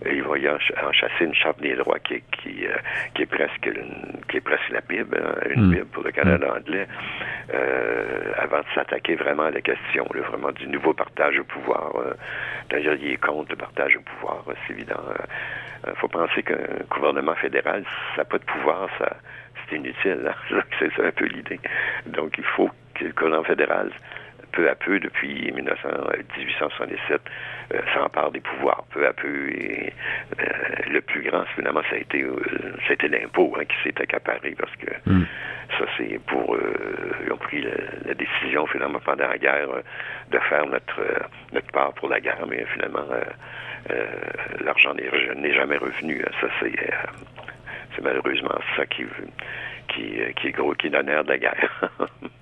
euh, 0.06 0.12
il 0.12 0.22
va 0.22 0.38
y 0.38 0.48
en, 0.48 0.58
chasser 0.92 1.24
une 1.24 1.34
charte 1.34 1.60
des 1.60 1.74
droits 1.74 1.98
qui, 1.98 2.22
qui, 2.32 2.66
euh, 2.66 2.76
qui 3.14 3.22
est 3.22 3.26
presque 3.26 3.70
qui 4.28 4.36
est 4.36 4.40
presque 4.40 4.68
la 4.70 4.80
Bible, 4.80 5.20
hein, 5.22 5.34
une 5.54 5.66
hmm. 5.66 5.70
Bible 5.70 5.86
pour 5.86 6.04
le 6.04 6.12
Canada 6.12 6.46
hmm. 6.46 6.58
anglais, 6.58 6.86
euh, 7.54 8.32
avant 8.36 8.60
de 8.60 8.66
s'attaquer 8.74 9.16
vraiment 9.16 9.44
à 9.44 9.50
la 9.50 9.60
question, 9.60 10.06
vraiment 10.12 10.52
du 10.52 10.68
nouveau 10.68 10.92
partage 10.92 11.38
au 11.38 11.44
pouvoir. 11.44 11.92
D'ailleurs, 12.70 12.96
il 13.00 13.12
est 13.12 13.16
contre 13.16 13.50
le 13.50 13.56
partage 13.56 13.96
au 13.96 14.00
pouvoir, 14.00 14.44
c'est 14.66 14.74
évident. 14.74 15.02
Il 15.86 15.94
faut 15.94 16.08
penser 16.08 16.42
qu'un 16.42 16.56
gouvernement 16.90 17.34
fédéral, 17.36 17.84
ça 18.14 18.22
n'a 18.22 18.24
pas 18.24 18.38
de 18.38 18.44
pouvoir, 18.44 18.88
ça 18.98 19.16
c'est 19.68 19.76
inutile. 19.76 20.28
Hein. 20.28 20.62
C'est 20.78 20.92
ça 20.94 21.02
un 21.04 21.10
peu 21.10 21.26
l'idée. 21.26 21.60
Donc, 22.06 22.38
il 22.38 22.44
faut 22.44 22.70
que 22.94 23.04
le 23.04 23.12
gouvernement 23.12 23.44
fédéral 23.44 23.90
peu 24.52 24.68
à 24.68 24.74
peu, 24.74 24.98
depuis 25.00 25.50
1877, 25.52 27.20
euh, 27.74 27.80
s'empare 27.94 28.30
des 28.30 28.40
pouvoirs. 28.40 28.84
Peu 28.90 29.06
à 29.06 29.12
peu, 29.12 29.50
et, 29.50 29.92
euh, 30.40 30.44
le 30.90 31.00
plus 31.00 31.22
grand, 31.22 31.44
finalement, 31.54 31.82
ça 31.90 31.96
a 31.96 31.98
été, 31.98 32.22
euh, 32.22 32.36
c'était 32.86 33.08
l'impôt 33.08 33.54
hein, 33.58 33.64
qui 33.64 33.76
s'est 33.82 34.00
accaparé 34.00 34.54
parce 34.58 34.74
que 34.76 35.10
hmm. 35.10 35.24
ça, 35.78 35.84
c'est 35.96 36.18
pour. 36.26 36.56
ils 37.24 37.32
ont 37.32 37.36
pris 37.36 37.62
la, 38.06 38.14
décision, 38.14 38.66
finalement, 38.66 39.00
pendant 39.00 39.28
la 39.28 39.38
guerre, 39.38 39.68
de 40.30 40.38
faire 40.38 40.66
notre, 40.66 41.00
notre 41.52 41.70
part 41.72 41.92
pour 41.94 42.08
la 42.08 42.20
guerre, 42.20 42.44
mais 42.48 42.64
finalement, 42.72 43.06
l'argent 44.60 44.94
n'est 44.94 45.52
jamais 45.52 45.76
revenu. 45.76 46.22
Ça, 46.40 46.48
c'est. 46.60 46.72
c'est 47.94 48.02
malheureusement 48.02 48.58
ça 48.76 48.86
qui, 48.86 49.04
qui, 49.88 50.18
qui 50.36 50.48
est 50.48 50.52
gros, 50.52 50.74
qui 50.74 50.86
est 50.88 50.90
l'honneur 50.90 51.24
de 51.24 51.30
la 51.30 51.38
guerre. 51.38 51.90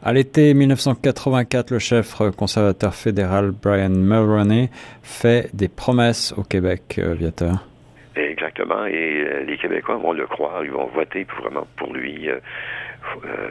À 0.00 0.12
l'été 0.12 0.54
1984, 0.54 1.72
le 1.72 1.80
chef 1.80 2.14
conservateur 2.36 2.94
fédéral 2.94 3.50
Brian 3.50 3.90
Mulroney 3.90 4.70
fait 5.02 5.50
des 5.52 5.66
promesses 5.66 6.32
au 6.36 6.44
Québec, 6.44 6.98
euh, 6.98 7.14
Viateur. 7.14 7.66
Exactement, 8.14 8.86
et 8.86 8.94
euh, 8.94 9.44
les 9.44 9.56
Québécois 9.58 9.96
vont 9.96 10.12
le 10.12 10.26
croire, 10.26 10.64
ils 10.64 10.70
vont 10.70 10.86
voter 10.86 11.24
pour, 11.24 11.40
vraiment 11.40 11.66
pour 11.76 11.92
lui 11.92 12.28
euh, 13.24 13.48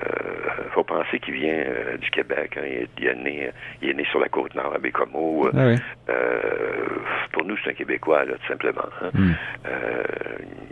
faut 0.78 0.84
penser 0.84 1.20
qu'il 1.20 1.34
vient 1.34 1.64
euh, 1.66 1.98
du 1.98 2.10
Québec. 2.12 2.56
Hein. 2.58 2.86
Il, 3.00 3.08
est 3.08 3.16
né, 3.16 3.50
il 3.82 3.90
est 3.90 3.94
né 3.94 4.06
sur 4.12 4.20
la 4.20 4.30
côte 4.30 4.54
nord 4.54 4.76
à 4.76 4.78
Bécomo. 4.78 5.50
Ah 5.52 5.74
euh, 6.10 6.86
pour 7.32 7.44
nous, 7.46 7.58
c'est 7.64 7.72
un 7.72 7.74
Québécois, 7.74 8.26
là, 8.26 8.34
tout 8.36 8.48
simplement. 8.48 8.90
Hein. 9.02 9.10
Hmm. 9.14 9.34
Euh, 9.66 10.04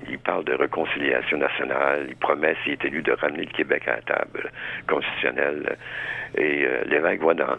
il 0.07 0.19
parle 0.19 0.43
de 0.45 0.53
réconciliation 0.53 1.37
nationale. 1.37 2.05
Il 2.07 2.15
promet, 2.17 2.55
s'il 2.63 2.73
est 2.73 2.85
élu, 2.85 3.01
de 3.01 3.13
ramener 3.13 3.45
le 3.45 3.51
Québec 3.51 3.87
à 3.87 3.95
la 3.95 4.01
table 4.01 4.51
constitutionnelle. 4.87 5.75
Et 6.37 6.67
l'évêque 6.87 7.21
voit 7.21 7.33
dans, 7.33 7.55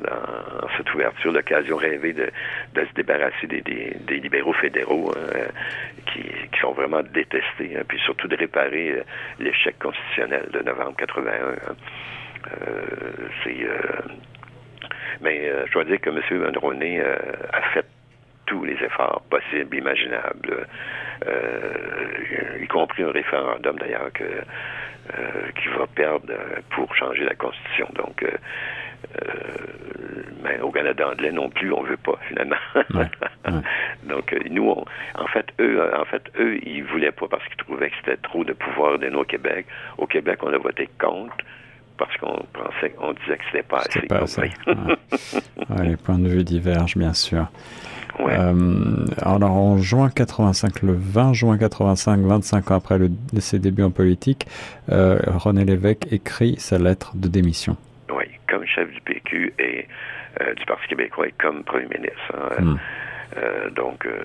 cette 0.76 0.92
ouverture 0.92 1.32
l'occasion 1.32 1.76
rêvée 1.76 2.12
de, 2.12 2.30
se 2.74 2.92
débarrasser 2.94 3.46
des, 3.46 4.20
libéraux 4.20 4.52
fédéraux 4.52 5.12
hein, 5.16 5.48
qui, 6.12 6.20
qui, 6.20 6.60
sont 6.60 6.72
vraiment 6.72 7.02
détestés, 7.02 7.78
puis 7.88 7.98
surtout 8.00 8.28
de 8.28 8.36
réparer 8.36 9.02
l'échec 9.40 9.78
constitutionnel 9.78 10.48
de 10.52 10.60
novembre 10.60 10.96
80. 10.98 11.15
Hein. 11.18 11.74
Euh, 12.52 13.28
euh, 13.46 13.72
mais 15.20 15.48
euh, 15.48 15.64
je 15.66 15.72
dois 15.72 15.84
dire 15.84 16.00
que 16.00 16.10
M. 16.10 16.46
Androné 16.46 17.00
a 17.00 17.62
fait 17.72 17.86
tous 18.46 18.64
les 18.64 18.74
efforts 18.74 19.22
possibles, 19.30 19.76
imaginables, 19.76 20.66
y 22.60 22.66
compris 22.68 23.02
un 23.02 23.10
référendum 23.10 23.76
d'ailleurs 23.78 24.12
que 24.12 24.24
euh, 24.24 25.50
qui 25.60 25.68
va 25.68 25.86
perdre 25.86 26.32
pour 26.70 26.94
changer 26.94 27.24
la 27.24 27.34
constitution. 27.34 27.88
Donc, 27.94 28.24
mais 30.42 30.60
au 30.60 30.70
Canada 30.70 31.08
anglais 31.08 31.32
non 31.32 31.48
plus, 31.48 31.72
on 31.72 31.82
veut 31.82 31.96
pas 31.96 32.18
finalement. 32.28 32.56
Donc 34.06 34.34
nous, 34.50 34.70
en 34.70 35.26
fait, 35.26 35.46
eux, 35.60 35.80
en 35.94 36.04
fait, 36.04 36.22
eux, 36.38 36.58
ils 36.64 36.84
voulaient 36.84 37.12
pas 37.12 37.28
parce 37.28 37.44
qu'ils 37.46 37.56
trouvaient 37.56 37.90
que 37.90 37.96
c'était 38.04 38.16
trop 38.18 38.44
de 38.44 38.52
pouvoir 38.52 38.98
de 38.98 39.08
au 39.14 39.24
Québec. 39.24 39.66
Au 39.98 40.06
Québec, 40.06 40.38
on 40.42 40.52
a 40.52 40.58
voté 40.58 40.88
contre 40.98 41.36
parce 41.98 42.14
qu'on 42.18 42.44
pensait, 42.52 42.94
on 43.00 43.12
disait 43.12 43.38
que 43.38 43.44
c'était 43.50 43.62
pas 43.62 43.78
assez. 43.78 44.00
Pas 44.02 44.22
assez. 44.22 44.50
les 45.82 45.96
points 45.96 46.18
de 46.18 46.28
vue 46.28 46.44
divergent, 46.44 46.96
bien 46.96 47.14
sûr. 47.14 47.46
Euh, 48.20 49.04
alors 49.20 49.52
en 49.52 49.78
juin 49.78 50.08
85, 50.08 50.82
le 50.82 50.94
20 50.94 51.32
juin 51.34 51.58
85, 51.58 52.20
25 52.20 52.70
ans 52.70 52.76
après 52.76 52.98
le, 52.98 53.10
ses 53.40 53.58
débuts 53.58 53.82
en 53.82 53.90
politique, 53.90 54.46
euh, 54.90 55.18
René 55.26 55.64
Lévesque 55.64 56.10
écrit 56.10 56.56
sa 56.58 56.78
lettre 56.78 57.12
de 57.14 57.28
démission. 57.28 57.76
Oui, 58.10 58.24
comme 58.48 58.64
chef 58.64 58.90
du 58.90 59.00
PQ 59.02 59.52
et 59.58 59.86
euh, 60.40 60.54
du 60.54 60.64
Parti 60.64 60.88
québécois 60.88 61.28
et 61.28 61.34
comme 61.38 61.62
premier 61.64 61.88
ministre. 61.88 62.34
Hein. 62.34 62.62
Hmm. 62.62 62.76
Euh, 63.36 63.70
donc, 63.70 64.06
euh, 64.06 64.18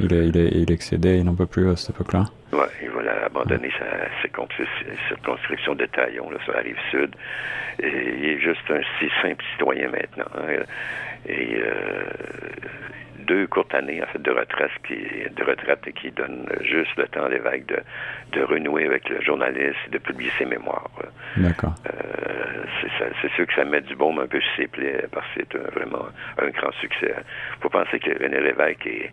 il, 0.00 0.12
est, 0.12 0.28
il, 0.28 0.36
est, 0.36 0.48
il 0.48 0.72
excédé, 0.72 1.18
il 1.18 1.24
n'en 1.24 1.34
peut 1.34 1.46
plus 1.46 1.68
à 1.68 1.76
cette 1.76 1.90
époque-là. 1.90 2.24
Oui, 2.52 2.66
il 2.82 2.90
va 2.90 3.24
abandonner 3.24 3.70
sa, 3.78 3.86
circonscription 5.08 5.74
de 5.74 5.86
Taillon 5.86 6.30
là, 6.30 6.38
sur 6.44 6.52
la 6.52 6.60
rive 6.60 6.78
sud. 6.90 7.14
Et 7.82 8.14
il 8.18 8.24
est 8.24 8.40
juste 8.40 8.70
un 8.70 8.80
si 8.98 9.08
simple 9.22 9.44
citoyen 9.52 9.90
maintenant. 9.90 10.24
Hein. 10.38 10.62
Et 11.28 11.56
euh, 11.56 12.04
deux 13.26 13.46
courtes 13.46 13.74
années 13.74 14.02
en 14.02 14.06
fait 14.06 14.22
de 14.22 14.30
retraite 14.30 14.70
qui 14.86 14.96
de 14.96 15.44
retraite 15.44 15.80
qui 15.94 16.10
donne 16.10 16.46
juste 16.62 16.94
le 16.96 17.06
temps 17.08 17.24
à 17.24 17.28
l'évêque 17.28 17.66
de, 17.66 17.78
de 18.32 18.42
renouer 18.42 18.86
avec 18.86 19.08
le 19.08 19.20
journaliste 19.20 19.78
et 19.86 19.90
de 19.90 19.98
publier 19.98 20.30
ses 20.38 20.44
mémoires. 20.44 20.88
D'accord. 21.36 21.74
Euh, 21.86 22.64
c'est 23.20 23.32
sûr 23.32 23.46
que 23.46 23.54
ça 23.54 23.64
met 23.64 23.80
du 23.80 23.96
baume 23.96 24.18
un 24.18 24.26
peu 24.26 24.40
sur 24.40 24.56
ses 24.56 24.66
plaies 24.68 25.04
parce 25.12 25.26
que 25.34 25.42
c'est 25.50 25.58
vraiment 25.74 26.06
un 26.38 26.48
grand 26.48 26.72
succès. 26.80 27.14
Il 27.16 27.62
faut 27.62 27.68
penser 27.68 27.98
que 27.98 28.10
René 28.22 28.40
Lévesque 28.40 28.86
est 28.86 29.12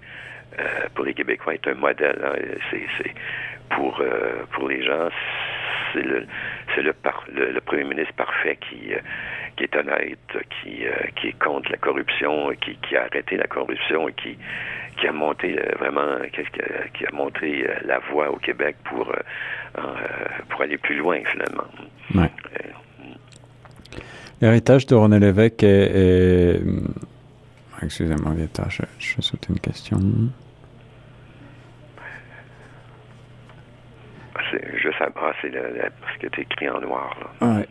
euh, 0.60 0.88
pour 0.94 1.06
les 1.06 1.14
Québécois 1.14 1.56
est 1.56 1.68
un 1.68 1.74
modèle. 1.74 2.20
Hein. 2.24 2.36
C'est 2.70 3.14
pour, 3.70 4.00
pour 4.52 4.70
les 4.70 4.84
gens, 4.86 5.10
c'est 5.94 6.04
le, 6.04 6.28
c'est 6.76 6.84
le, 6.84 6.94
le, 7.34 7.62
premier 7.62 7.84
ministre 7.84 8.14
parfait 8.14 8.58
qui, 8.58 8.94
qui 9.56 9.64
est 9.64 9.76
honnête, 9.76 10.20
qui, 10.62 10.84
qui 11.16 11.28
est 11.28 11.44
contre 11.44 11.72
la 11.72 11.78
corruption, 11.78 12.52
qui, 12.62 12.76
qui 12.78 12.96
a 12.96 13.04
arrêté 13.04 13.38
la 13.38 13.48
corruption 13.48 14.10
et 14.10 14.14
qui, 14.14 14.38
qui 15.00 15.08
a 15.08 15.12
monté 15.12 15.60
vraiment, 15.80 16.18
qui 16.94 17.06
a 17.06 17.12
montré 17.12 17.68
la 17.86 18.00
voie 18.00 18.32
au 18.32 18.38
Québec 18.38 18.76
pour, 18.86 19.14
pour 20.50 20.62
aller 20.62 20.78
plus 20.78 20.98
loin 20.98 21.20
finalement. 21.26 21.68
Ouais. 22.16 22.32
L'héritage 24.42 24.86
de 24.88 24.96
René 24.96 25.20
Lévesque 25.20 25.64
est. 25.64 26.60
Excusez-moi, 27.82 28.34
Vieta, 28.34 28.66
je, 28.70 28.84
je 29.00 29.22
saute 29.22 29.48
une 29.50 29.60
question. 29.60 30.00
Je 34.52 34.90
sais 34.90 35.12
pas, 35.12 35.34
c'est 35.42 35.52
ce 35.52 36.20
qui 36.20 36.26
est 36.26 36.40
écrit 36.40 36.70
en 36.70 36.80
noir. 36.82 37.16
Là. 37.42 37.48
Ouais. 37.48 37.68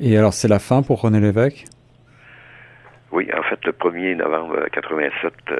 Et 0.00 0.16
alors, 0.18 0.32
c'est 0.32 0.48
la 0.48 0.58
fin 0.58 0.82
pour 0.82 1.00
René 1.00 1.20
Lévesque? 1.20 1.64
Oui, 3.12 3.28
en 3.32 3.42
fait, 3.44 3.64
le 3.64 3.70
1er 3.70 4.16
novembre 4.16 4.66
87, 4.72 5.32
euh, 5.50 5.56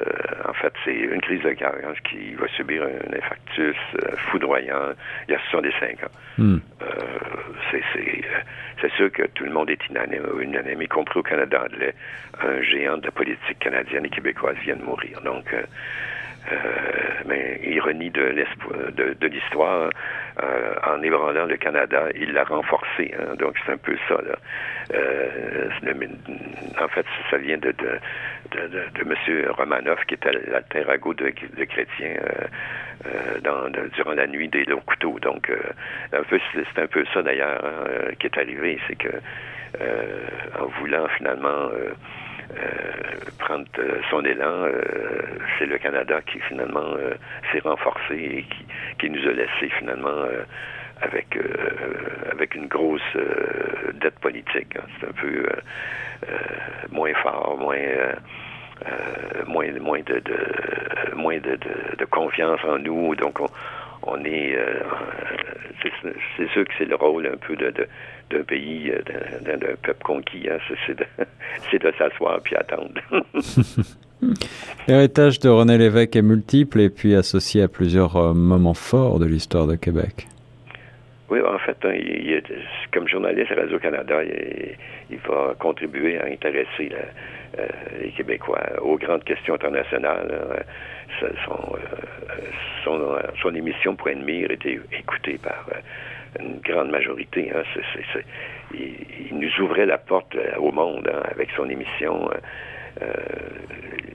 en 0.49 0.53
fait, 0.55 0.73
c'est 0.85 0.93
une 0.93 1.21
crise 1.21 1.41
de 1.43 1.51
cœur 1.51 1.73
hein, 1.87 1.93
qui 2.11 2.35
va 2.35 2.49
subir 2.49 2.83
un 2.83 3.17
infarctus 3.17 3.77
euh, 4.03 4.17
foudroyant 4.33 4.93
il 5.29 5.33
y 5.33 5.35
a 5.37 5.41
65 5.51 6.03
ans. 6.03 6.07
Hmm. 6.37 6.59
Euh, 6.83 6.87
c'est 8.81 8.93
sûr 8.97 9.11
que 9.13 9.23
tout 9.35 9.45
le 9.45 9.53
monde 9.53 9.71
est 9.71 9.89
unanime, 9.89 10.25
unanime, 10.41 10.83
y 10.83 10.89
compris 10.89 11.21
au 11.21 11.23
Canada 11.23 11.65
anglais. 11.65 11.95
Un 12.43 12.61
géant 12.63 12.99
de 12.99 13.07
la 13.07 13.13
politique 13.13 13.59
canadienne 13.61 14.05
et 14.05 14.11
québécoise 14.11 14.57
vient 14.65 14.77
de 14.77 14.83
mourir. 14.83 15.21
Donc, 15.25 15.53
euh, 15.53 15.63
mais 17.27 17.61
ironie 17.65 18.11
de 18.11 19.27
l'histoire, 19.27 19.91
euh, 20.43 20.75
en 20.85 21.01
ébranlant 21.03 21.45
le 21.47 21.57
Canada, 21.57 22.09
il 22.15 22.33
l'a 22.33 22.45
renforcé. 22.45 23.15
Hein, 23.17 23.35
donc 23.39 23.55
c'est 23.65 23.73
un 23.73 23.77
peu 23.77 23.97
ça. 24.09 24.17
Là. 24.17 24.35
Euh, 24.93 25.69
en 26.83 26.89
fait, 26.89 27.07
ça 27.31 27.37
vient 27.37 27.59
de, 27.59 27.71
de, 27.71 28.01
de, 28.51 28.69
de, 28.69 29.03
M. 29.03 29.51
Romanoff, 29.51 30.05
qui 30.07 30.15
était 30.15 30.33
l'alter 30.33 30.85
ego 30.93 31.15
de, 31.15 31.33
de 31.57 31.65
Chrétien 31.65 32.17
euh, 33.07 33.39
dans, 33.43 33.71
durant 33.95 34.13
la 34.13 34.27
nuit 34.27 34.49
des 34.49 34.65
longs 34.65 34.83
couteaux. 34.85 35.19
Donc, 35.21 35.53
c'est 36.11 36.79
un 36.81 36.87
peu 36.89 37.05
ça 37.15 37.23
d'ailleurs 37.23 37.65
hein, 37.65 38.13
qui 38.19 38.27
est 38.27 38.39
arrivé, 38.39 38.79
c'est 38.89 38.97
que 38.97 39.21
en 40.59 40.67
voulant 40.81 41.07
finalement 41.17 41.69
euh, 41.73 41.93
prendre 43.39 43.67
euh, 43.79 44.01
son 44.11 44.25
élan, 44.25 44.65
euh, 44.65 44.81
c'est 45.59 45.67
le 45.67 45.79
Canada 45.79 46.21
qui 46.23 46.39
finalement 46.41 46.97
s'est 47.53 47.61
renforcé 47.61 48.15
et 48.15 48.43
qui, 48.43 48.65
qui, 48.99 49.11
nous 49.11 49.29
a 49.29 49.33
laissé 49.33 49.69
finalement 49.79 50.25
avec 51.03 51.39
avec 52.33 52.55
une 52.55 52.67
grosse 52.67 53.03
dette 54.01 54.19
politique. 54.21 54.77
Hein. 54.77 54.87
C'est 54.99 55.09
un 55.09 55.13
peu 55.13 55.47
moins 56.91 57.15
fort, 57.23 57.57
moins 57.59 57.77
moins 59.47 59.71
moins 59.81 60.01
de, 60.01 60.21
de 60.21 61.15
moins 61.15 61.39
de, 61.39 61.59
de, 61.99 62.05
confiance 62.07 62.61
en 62.65 62.79
nous. 62.79 63.15
Donc 63.17 63.41
on, 63.41 63.49
on 64.07 64.25
est, 64.25 64.57
euh, 64.57 64.81
c'est 66.37 66.49
sûr 66.51 66.65
que 66.65 66.73
c'est 66.79 66.85
le 66.85 66.97
rôle 66.97 67.27
un 67.27 67.37
peu 67.37 67.57
de, 67.57 67.73
d'un 68.31 68.43
pays, 68.43 68.91
euh, 68.91 69.01
d'un, 69.43 69.59
peuple 69.83 70.03
conquis, 70.03 70.49
hein. 70.49 70.59
c'est, 70.87 71.79
de, 71.83 71.93
s'asseoir 71.99 72.41
puis 72.43 72.57
attendre. 72.57 72.95
L'héritage 74.89 75.39
de 75.41 75.49
René 75.49 75.77
Lévesque 75.77 76.17
est 76.17 76.23
multiple 76.23 76.81
et 76.81 76.91
puis 76.91 77.15
associé 77.15 77.63
à 77.63 77.69
plusieurs 77.69 78.17
euh, 78.17 78.35
moments 78.35 78.75
forts 78.75 79.19
de 79.19 79.27
l'histoire 79.27 79.67
de 79.67 79.77
Québec. 79.77 80.27
Oui, 81.31 81.41
en 81.41 81.59
fait, 81.59 81.77
hein, 81.85 81.95
comme 82.93 83.09
journaliste 83.09 83.51
à 83.53 83.57
Radio-Canada, 83.57 84.23
il, 85.11 85.19
va 85.27 85.55
contribuer 85.59 86.19
à 86.19 86.27
intéresser 86.27 86.91
les 88.01 88.11
Québécois 88.11 88.61
aux 88.83 88.99
grandes 88.99 89.25
questions 89.25 89.55
internationales. 89.55 90.29
Hein 90.53 90.63
son, 91.21 91.77
son, 92.85 93.19
son, 93.41 93.55
émission 93.55 93.97
Point 93.97 94.17
de 94.17 94.25
mire 94.25 94.51
était 94.51 94.81
écoutée 94.93 95.39
par 95.39 95.67
euh, 95.73 95.79
une 96.41 96.61
grande 96.61 96.91
majorité. 96.91 97.51
Hein. 97.55 97.63
il, 98.73 99.39
nous 99.39 99.65
ouvrait 99.65 99.87
la 99.87 99.99
porte 99.99 100.35
euh, 100.37 100.57
au 100.59 100.73
monde 100.73 101.09
hein, 101.13 101.23
avec 101.31 101.51
son 101.57 101.69
émission. 101.69 102.29
Euh, 103.03 103.07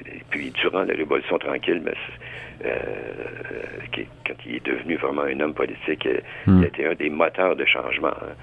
et 0.07 0.23
puis, 0.29 0.51
durant 0.51 0.83
la 0.83 0.93
Révolution 0.93 1.37
tranquille, 1.37 1.81
quand 4.25 4.35
il 4.45 4.55
est 4.55 4.65
devenu 4.65 4.95
vraiment 4.95 5.23
un 5.23 5.39
homme 5.39 5.53
politique, 5.53 6.05
il 6.05 6.51
a 6.51 6.51
hmm. 6.51 6.63
été 6.63 6.85
un 6.85 6.93
des 6.93 7.09
moteurs 7.09 7.55
de 7.55 7.65
changement. 7.65 8.09
Hein. 8.09 8.35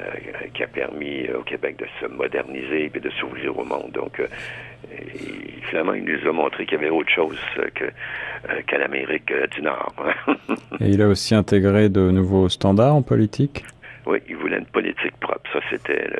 Euh, 0.00 0.48
qui 0.52 0.64
a 0.64 0.66
permis 0.66 1.28
au 1.30 1.42
Québec 1.42 1.76
de 1.76 1.86
se 2.00 2.06
moderniser 2.06 2.90
et 2.92 2.98
de 2.98 3.10
s'ouvrir 3.10 3.56
au 3.56 3.64
monde. 3.64 3.92
Donc, 3.92 4.20
euh, 4.92 5.60
finalement, 5.68 5.94
il 5.94 6.04
nous 6.04 6.28
a 6.28 6.32
montré 6.32 6.66
qu'il 6.66 6.78
y 6.78 6.80
avait 6.80 6.90
autre 6.90 7.10
chose 7.10 7.38
que, 7.74 7.84
euh, 7.84 8.62
qu'à 8.66 8.78
l'Amérique 8.78 9.32
du 9.52 9.62
Nord. 9.62 9.94
et 10.80 10.88
il 10.88 11.02
a 11.02 11.08
aussi 11.08 11.34
intégré 11.34 11.88
de 11.88 12.10
nouveaux 12.10 12.48
standards 12.48 12.94
en 12.94 13.02
politique? 13.02 13.64
Oui, 14.06 14.18
il 14.28 14.36
voulait 14.36 14.58
une 14.58 14.66
politique 14.66 15.16
propre. 15.18 15.48
Ça, 15.52 15.60
c'était 15.70 16.10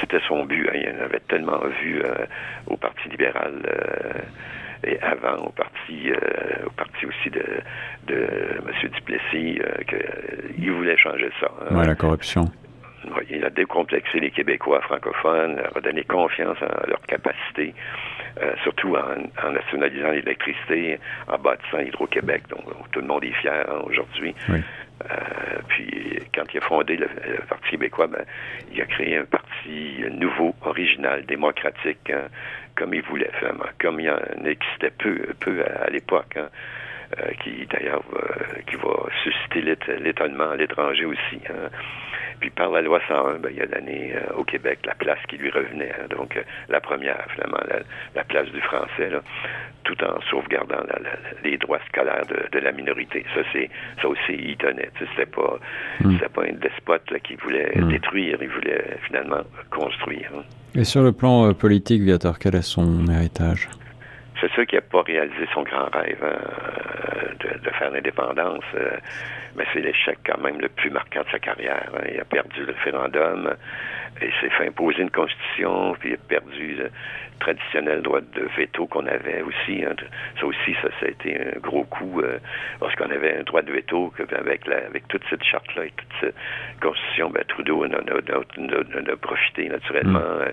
c'était 0.00 0.20
son 0.28 0.44
but. 0.44 0.68
Hein. 0.68 0.78
Il 0.82 1.00
en 1.00 1.04
avait 1.04 1.20
tellement 1.28 1.60
vu 1.82 2.00
au 2.68 2.76
Parti 2.76 3.08
libéral 3.08 3.54
et 4.84 5.00
avant 5.00 5.46
au 5.46 5.50
parti 5.50 6.12
au 6.64 6.70
parti 6.70 7.06
aussi 7.06 7.30
de, 7.30 7.44
de 8.06 8.14
M. 8.14 8.90
Duplessis 8.94 9.60
qu'il 9.88 10.70
voulait 10.70 10.96
changer 10.96 11.30
ça. 11.40 11.50
Hein. 11.70 11.84
la 11.84 11.94
corruption 11.96 12.50
il 13.30 13.44
a 13.44 13.50
décomplexé 13.50 14.20
les 14.20 14.30
Québécois 14.30 14.80
francophones, 14.82 15.58
a 15.58 15.68
redonné 15.74 16.04
confiance 16.04 16.58
en 16.62 16.88
leur 16.88 17.00
capacité, 17.02 17.74
euh, 18.40 18.54
surtout 18.62 18.96
en, 18.96 19.50
nationalisant 19.50 20.10
l'électricité, 20.10 20.98
en 21.28 21.38
bâtissant 21.38 21.78
Hydro-Québec, 21.78 22.44
dont, 22.48 22.62
tout 22.90 23.00
le 23.00 23.06
monde 23.06 23.24
est 23.24 23.32
fier 23.32 23.66
hein, 23.68 23.82
aujourd'hui. 23.84 24.34
Euh, 24.50 24.58
puis 25.68 26.18
quand 26.34 26.44
il 26.52 26.58
a 26.58 26.60
fondé 26.60 26.96
le, 26.96 27.08
Parti 27.48 27.70
québécois, 27.70 28.06
ben, 28.06 28.24
il 28.72 28.80
a 28.80 28.86
créé 28.86 29.18
un 29.18 29.24
parti 29.24 30.04
nouveau, 30.10 30.54
original, 30.62 31.24
démocratique, 31.26 32.10
hein, 32.10 32.28
comme 32.76 32.94
il 32.94 33.02
voulait, 33.02 33.30
finalement, 33.38 33.66
comme 33.80 34.00
il 34.00 34.10
en 34.10 34.44
existait 34.44 34.92
peu, 34.98 35.18
peu 35.40 35.64
à, 35.64 35.90
l'époque. 35.90 36.38
Euh, 37.18 37.30
qui 37.42 37.66
d'ailleurs 37.66 38.02
qui 38.66 38.76
va 38.76 39.06
susciter 39.22 39.60
l'étonnement 39.98 40.50
à 40.50 40.56
l'étranger 40.56 41.04
aussi. 41.04 41.40
Hein. 41.48 41.68
Puis 42.42 42.50
par 42.50 42.70
la 42.70 42.82
loi 42.82 43.00
101, 43.06 43.38
ben, 43.38 43.50
il 43.54 43.62
a 43.62 43.66
donné 43.66 44.14
euh, 44.16 44.34
au 44.36 44.42
Québec 44.42 44.80
la 44.84 44.94
place 44.94 45.18
qui 45.28 45.36
lui 45.36 45.50
revenait. 45.50 45.92
Hein. 45.92 46.06
donc 46.10 46.36
euh, 46.36 46.42
la 46.68 46.80
première, 46.80 47.24
finalement, 47.32 47.60
la, 48.14 48.24
place 48.24 48.48
du 48.50 48.60
français, 48.62 49.10
là, 49.10 49.20
tout 49.84 49.96
en 50.02 50.20
sauvegardant 50.30 50.82
les 51.44 51.56
droits 51.58 51.78
scolaires 51.88 52.24
de, 52.26 52.58
la 52.58 52.72
minorité. 52.72 53.24
Ça, 53.34 53.42
c'est 53.52 53.70
ça 54.00 54.08
aussi, 54.08 54.32
il 54.32 54.56
tenait. 54.56 54.90
C'était 54.98 55.26
pas, 55.26 55.58
mm. 56.00 56.18
pas 56.34 56.42
un 56.42 56.54
despote 56.54 57.12
qui 57.22 57.36
voulait 57.36 57.72
mm. 57.76 57.88
détruire, 57.88 58.38
il 58.40 58.48
voulait 58.48 58.96
finalement 59.06 59.42
construire. 59.70 60.30
Hein. 60.34 60.42
Et 60.74 60.84
sur 60.84 61.02
le 61.02 61.12
plan 61.12 61.48
euh, 61.48 61.52
politique, 61.52 62.02
Viator, 62.02 62.38
quel 62.38 62.54
est 62.54 62.62
son 62.62 63.06
héritage? 63.08 63.68
C'est 64.42 64.50
sûr 64.54 64.66
qu'il 64.66 64.76
n'a 64.78 64.82
pas 64.82 65.02
réalisé 65.02 65.46
son 65.54 65.62
grand 65.62 65.88
rêve 65.92 66.18
hein, 66.20 67.58
de, 67.62 67.70
faire 67.70 67.90
l'indépendance, 67.92 68.64
euh, 68.74 68.96
mais 69.54 69.64
c'est 69.72 69.80
l'échec 69.80 70.18
quand 70.26 70.38
même 70.42 70.60
le 70.60 70.68
plus 70.68 70.90
marquant 70.90 71.20
de 71.22 71.30
sa 71.30 71.38
carrière. 71.38 71.88
Hein. 71.94 72.02
Il 72.12 72.20
a 72.20 72.24
perdu 72.24 72.64
le 72.66 72.72
référendum, 72.72 73.54
il 74.20 74.32
s'est 74.40 74.50
fait 74.50 74.66
imposer 74.66 75.02
une 75.02 75.10
constitution, 75.10 75.94
puis 76.00 76.10
il 76.10 76.14
a 76.14 76.18
perdu 76.28 76.76
traditionnel 77.42 78.02
droit 78.02 78.20
de 78.20 78.46
veto 78.56 78.86
qu'on 78.86 79.06
avait 79.06 79.42
aussi. 79.42 79.84
Hein. 79.84 79.96
Ça 80.38 80.46
aussi, 80.46 80.74
ça, 80.80 80.88
ça 81.00 81.06
a 81.06 81.08
été 81.08 81.36
un 81.40 81.58
gros 81.58 81.84
coup 81.84 82.20
euh, 82.20 82.38
lorsqu'on 82.80 83.10
avait 83.10 83.38
un 83.38 83.42
droit 83.42 83.62
de 83.62 83.72
veto 83.72 84.12
avec, 84.38 84.66
la, 84.66 84.86
avec 84.86 85.08
toute 85.08 85.22
cette 85.28 85.42
charte-là 85.42 85.86
et 85.86 85.92
toute 85.96 86.14
cette 86.20 86.34
constitution. 86.80 87.30
Ben, 87.30 87.42
Trudeau 87.48 87.84
en 87.84 87.90
a, 87.92 89.16
profité 89.16 89.68
naturellement. 89.68 90.20
Mm. 90.20 90.42
Euh, 90.42 90.52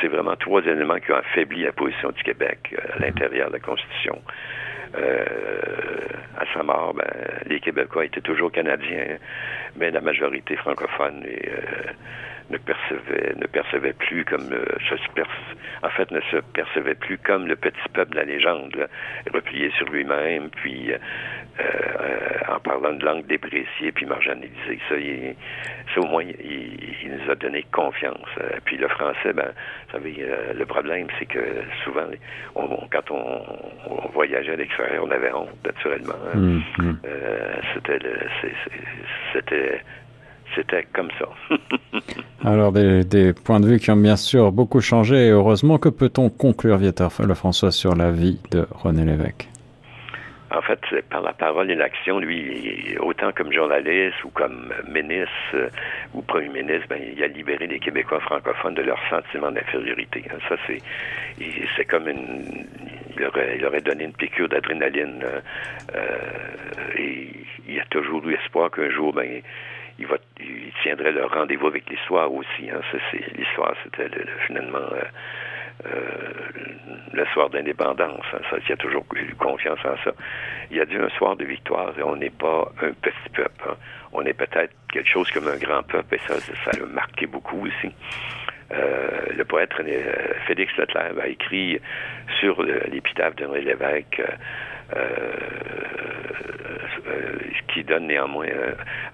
c'est 0.00 0.08
vraiment 0.08 0.36
trois 0.36 0.62
éléments 0.62 0.98
qui 0.98 1.10
ont 1.12 1.16
affaibli 1.16 1.64
la 1.64 1.72
position 1.72 2.10
du 2.10 2.22
Québec 2.22 2.58
euh, 2.72 2.96
à 2.96 2.98
l'intérieur 3.00 3.48
de 3.48 3.54
la 3.54 3.60
constitution. 3.60 4.22
Euh, 4.94 5.24
à 6.38 6.44
sa 6.52 6.62
mort, 6.62 6.94
ben, 6.94 7.06
les 7.46 7.60
Québécois 7.60 8.04
étaient 8.04 8.20
toujours 8.20 8.52
canadiens, 8.52 9.16
mais 9.76 9.90
la 9.90 10.00
majorité 10.00 10.56
francophone 10.56 11.24
et, 11.26 11.48
ne 12.52 12.58
percevait, 12.58 13.34
ne 13.36 13.46
percevait 13.46 13.94
plus 13.94 14.24
comme 14.24 14.48
se 14.48 14.94
en 15.82 15.90
fait 15.90 16.10
ne 16.10 16.20
se 16.30 16.36
percevait 16.52 16.94
plus 16.94 17.18
comme 17.18 17.46
le 17.46 17.56
petit 17.56 17.88
peuple 17.92 18.12
de 18.12 18.16
la 18.16 18.24
légende, 18.24 18.88
replié 19.32 19.70
sur 19.76 19.88
lui-même, 19.88 20.50
puis 20.50 20.92
en 22.48 22.60
parlant 22.60 22.92
de 22.92 23.04
langue 23.04 23.26
dépréciée 23.26 23.92
puis 23.92 24.06
marginalisée. 24.06 24.78
Ça, 24.88 24.94
ça 25.94 26.00
au 26.00 26.06
moins, 26.06 26.22
il, 26.24 27.10
nous 27.10 27.30
a 27.30 27.34
donné 27.34 27.64
confiance. 27.72 28.28
puis 28.64 28.76
le 28.76 28.88
français, 28.88 29.32
ben, 29.32 29.52
vous 29.86 29.92
savez, 29.92 30.26
le 30.54 30.64
problème, 30.66 31.08
c'est 31.18 31.26
que 31.26 31.40
souvent, 31.84 32.06
quand 32.54 33.10
on, 33.10 34.08
voyageait 34.12 34.52
à 34.52 34.56
l'extérieur, 34.56 35.04
on 35.04 35.10
avait 35.10 35.32
honte, 35.32 35.50
naturellement. 35.64 36.14
Hein. 36.34 36.60
Hum. 36.78 36.98
c'était, 37.74 37.98
c'était 39.32 39.80
c'était 40.54 40.86
comme 40.92 41.10
ça. 41.18 41.28
Alors, 42.44 42.72
des, 42.72 43.32
points 43.32 43.60
de 43.60 43.66
vue 43.66 43.78
qui 43.78 43.90
ont 43.90 43.96
bien 43.96 44.16
sûr 44.16 44.52
beaucoup 44.52 44.80
changé, 44.80 45.26
et 45.26 45.30
heureusement, 45.30 45.78
que 45.78 45.88
peut-on 45.88 46.30
conclure, 46.30 46.76
Vieteur 46.76 47.12
François, 47.12 47.70
sur 47.70 47.94
la 47.94 48.10
vie 48.10 48.40
de 48.50 48.66
René 48.70 49.04
Lévesque? 49.04 49.48
En 50.54 50.60
fait, 50.60 50.80
par 51.08 51.22
la 51.22 51.32
parole 51.32 51.70
et 51.70 51.74
l'action, 51.74 52.18
lui, 52.18 52.94
autant 53.00 53.32
comme 53.32 53.50
journaliste 53.52 54.22
ou 54.22 54.28
comme 54.30 54.70
ministre 54.86 55.30
euh, 55.54 55.68
ou 56.12 56.20
premier 56.20 56.50
ministre, 56.50 56.86
ben, 56.90 57.00
il 57.16 57.22
a 57.22 57.26
libéré 57.26 57.66
les 57.66 57.78
Québécois 57.78 58.20
francophones 58.20 58.74
de 58.74 58.82
leur 58.82 58.98
sentiment 59.08 59.50
d'infériorité. 59.50 60.22
Hein. 60.30 60.36
Ça, 60.50 60.56
c'est, 60.66 60.82
c'est 61.74 61.86
comme 61.86 62.06
une, 62.06 62.66
il 63.16 63.24
aurait, 63.24 63.56
il 63.58 63.64
aurait 63.64 63.80
donné 63.80 64.04
une 64.04 64.12
piqûre 64.12 64.48
d'adrénaline. 64.48 65.22
Euh, 65.24 65.40
euh, 65.94 66.98
et 66.98 67.28
il 67.66 67.80
a 67.80 67.84
toujours 67.86 68.26
eu 68.28 68.34
espoir 68.34 68.70
qu'un 68.70 68.90
jour, 68.90 69.14
ben, 69.14 69.40
il, 70.02 70.08
va, 70.08 70.16
il 70.40 70.72
tiendrait 70.82 71.12
le 71.12 71.24
rendez-vous 71.24 71.68
avec 71.68 71.88
l'histoire 71.88 72.32
aussi. 72.32 72.68
Hein. 72.70 72.80
l'histoire, 73.36 73.74
c'était 73.84 74.10
finalement 74.46 74.78
euh, 74.78 75.02
euh, 75.86 76.32
le 77.12 77.24
soir 77.26 77.50
d'indépendance. 77.50 78.24
Hein. 78.34 78.58
Il 78.68 78.72
a 78.72 78.76
toujours 78.76 79.04
eu 79.14 79.34
confiance 79.36 79.78
en 79.84 79.96
ça. 80.02 80.10
Il 80.70 80.80
a 80.80 80.84
dit 80.84 80.96
un 80.96 81.08
soir 81.10 81.36
de 81.36 81.44
victoire 81.44 81.96
et 81.96 82.02
on 82.02 82.16
n'est 82.16 82.30
pas 82.30 82.72
un 82.82 82.92
petit 82.92 83.28
peuple. 83.32 83.64
Hein. 83.68 83.76
On 84.12 84.22
est 84.22 84.34
peut-être 84.34 84.74
quelque 84.92 85.08
chose 85.08 85.30
comme 85.30 85.46
un 85.46 85.56
grand 85.56 85.82
peuple 85.84 86.16
et 86.16 86.20
ça, 86.26 86.34
ça 86.40 86.78
l'a 86.78 86.86
marqué 86.86 87.26
beaucoup 87.26 87.66
aussi. 87.66 87.94
Euh, 88.72 89.26
le 89.36 89.44
poète 89.44 89.72
Félix 90.46 90.76
Leclerc 90.78 91.12
a 91.22 91.28
écrit 91.28 91.78
sur 92.40 92.62
l'épitaphe 92.62 93.34
René 93.38 93.60
Lévesque 93.60 94.22
euh, 94.96 95.32
euh, 97.06 97.38
qui 97.72 97.82
donne 97.84 98.06
néanmoins 98.06 98.46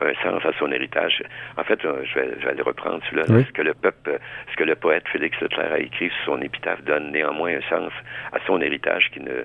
un, 0.00 0.14
sens 0.22 0.44
à 0.44 0.52
son 0.58 0.70
héritage. 0.72 1.22
En 1.56 1.62
fait, 1.62 1.84
euh, 1.84 2.02
je 2.04 2.18
vais, 2.18 2.34
je 2.40 2.46
vais 2.46 2.54
le 2.54 2.62
reprendre 2.62 3.00
celui-là. 3.08 3.24
Ce 3.26 3.52
que 3.52 3.62
le 3.62 3.74
peuple, 3.74 4.18
ce 4.50 4.56
que 4.56 4.64
le 4.64 4.74
poète 4.74 5.04
Félix 5.08 5.40
Leclerc 5.40 5.72
a 5.72 5.78
écrit 5.78 6.10
sur 6.10 6.34
son 6.34 6.42
épitaphe 6.42 6.82
donne 6.82 7.12
néanmoins 7.12 7.54
un 7.56 7.68
sens 7.68 7.92
à 8.32 8.38
son 8.46 8.60
héritage 8.60 9.10
qui 9.12 9.20
ne, 9.20 9.44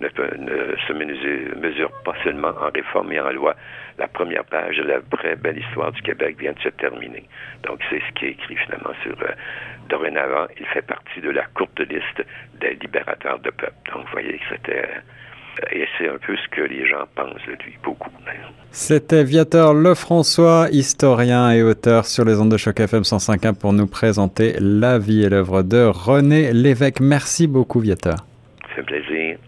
ne, 0.00 0.08
ne 0.38 0.76
se 0.76 0.92
mesure, 0.92 1.90
pas 2.04 2.14
seulement 2.24 2.52
en 2.60 2.70
réforme 2.74 3.12
et 3.12 3.20
en 3.20 3.30
loi. 3.30 3.54
La 3.98 4.08
première 4.08 4.44
page 4.44 4.76
de 4.78 4.82
la 4.82 4.98
vraie 4.98 5.36
belle 5.36 5.58
histoire 5.58 5.92
du 5.92 6.02
Québec 6.02 6.36
vient 6.38 6.52
de 6.52 6.60
se 6.60 6.70
terminer. 6.70 7.24
Donc, 7.64 7.80
c'est 7.90 8.00
ce 8.00 8.12
qui 8.14 8.26
est 8.26 8.30
écrit 8.30 8.56
finalement 8.56 8.94
sur 9.02 9.14
dorénavant. 9.88 10.46
Il 10.58 10.66
fait 10.66 10.86
partie 10.86 11.20
de 11.20 11.30
la 11.30 11.44
courte 11.54 11.78
liste 11.80 12.24
des 12.60 12.74
libérateurs 12.74 13.38
de 13.40 13.50
peuple. 13.50 13.92
Donc, 13.92 14.04
vous 14.06 14.12
voyez 14.12 14.38
que 14.38 14.44
c'était 14.50 14.88
et 15.72 15.86
c'est 15.96 16.08
un 16.08 16.18
peu 16.26 16.36
ce 16.36 16.48
que 16.48 16.62
les 16.62 16.86
gens 16.86 17.04
pensent 17.14 17.34
de 17.46 17.52
lui, 17.64 17.74
beaucoup. 17.82 18.10
C'était 18.70 19.22
Viateur 19.22 19.72
Lefrançois, 19.72 20.68
historien 20.72 21.52
et 21.52 21.62
auteur 21.62 22.06
sur 22.06 22.24
les 22.24 22.40
ondes 22.40 22.50
de 22.50 22.56
choc 22.56 22.80
FM 22.80 23.02
105.1 23.02 23.54
pour 23.54 23.72
nous 23.72 23.86
présenter 23.86 24.54
la 24.58 24.98
vie 24.98 25.22
et 25.22 25.28
l'œuvre 25.28 25.62
de 25.62 25.84
René 25.84 26.52
Lévesque. 26.52 27.00
Merci 27.00 27.46
beaucoup, 27.46 27.80
Viateur. 27.80 28.16
C'est 28.74 28.80
un 28.80 28.84
plaisir. 28.84 29.38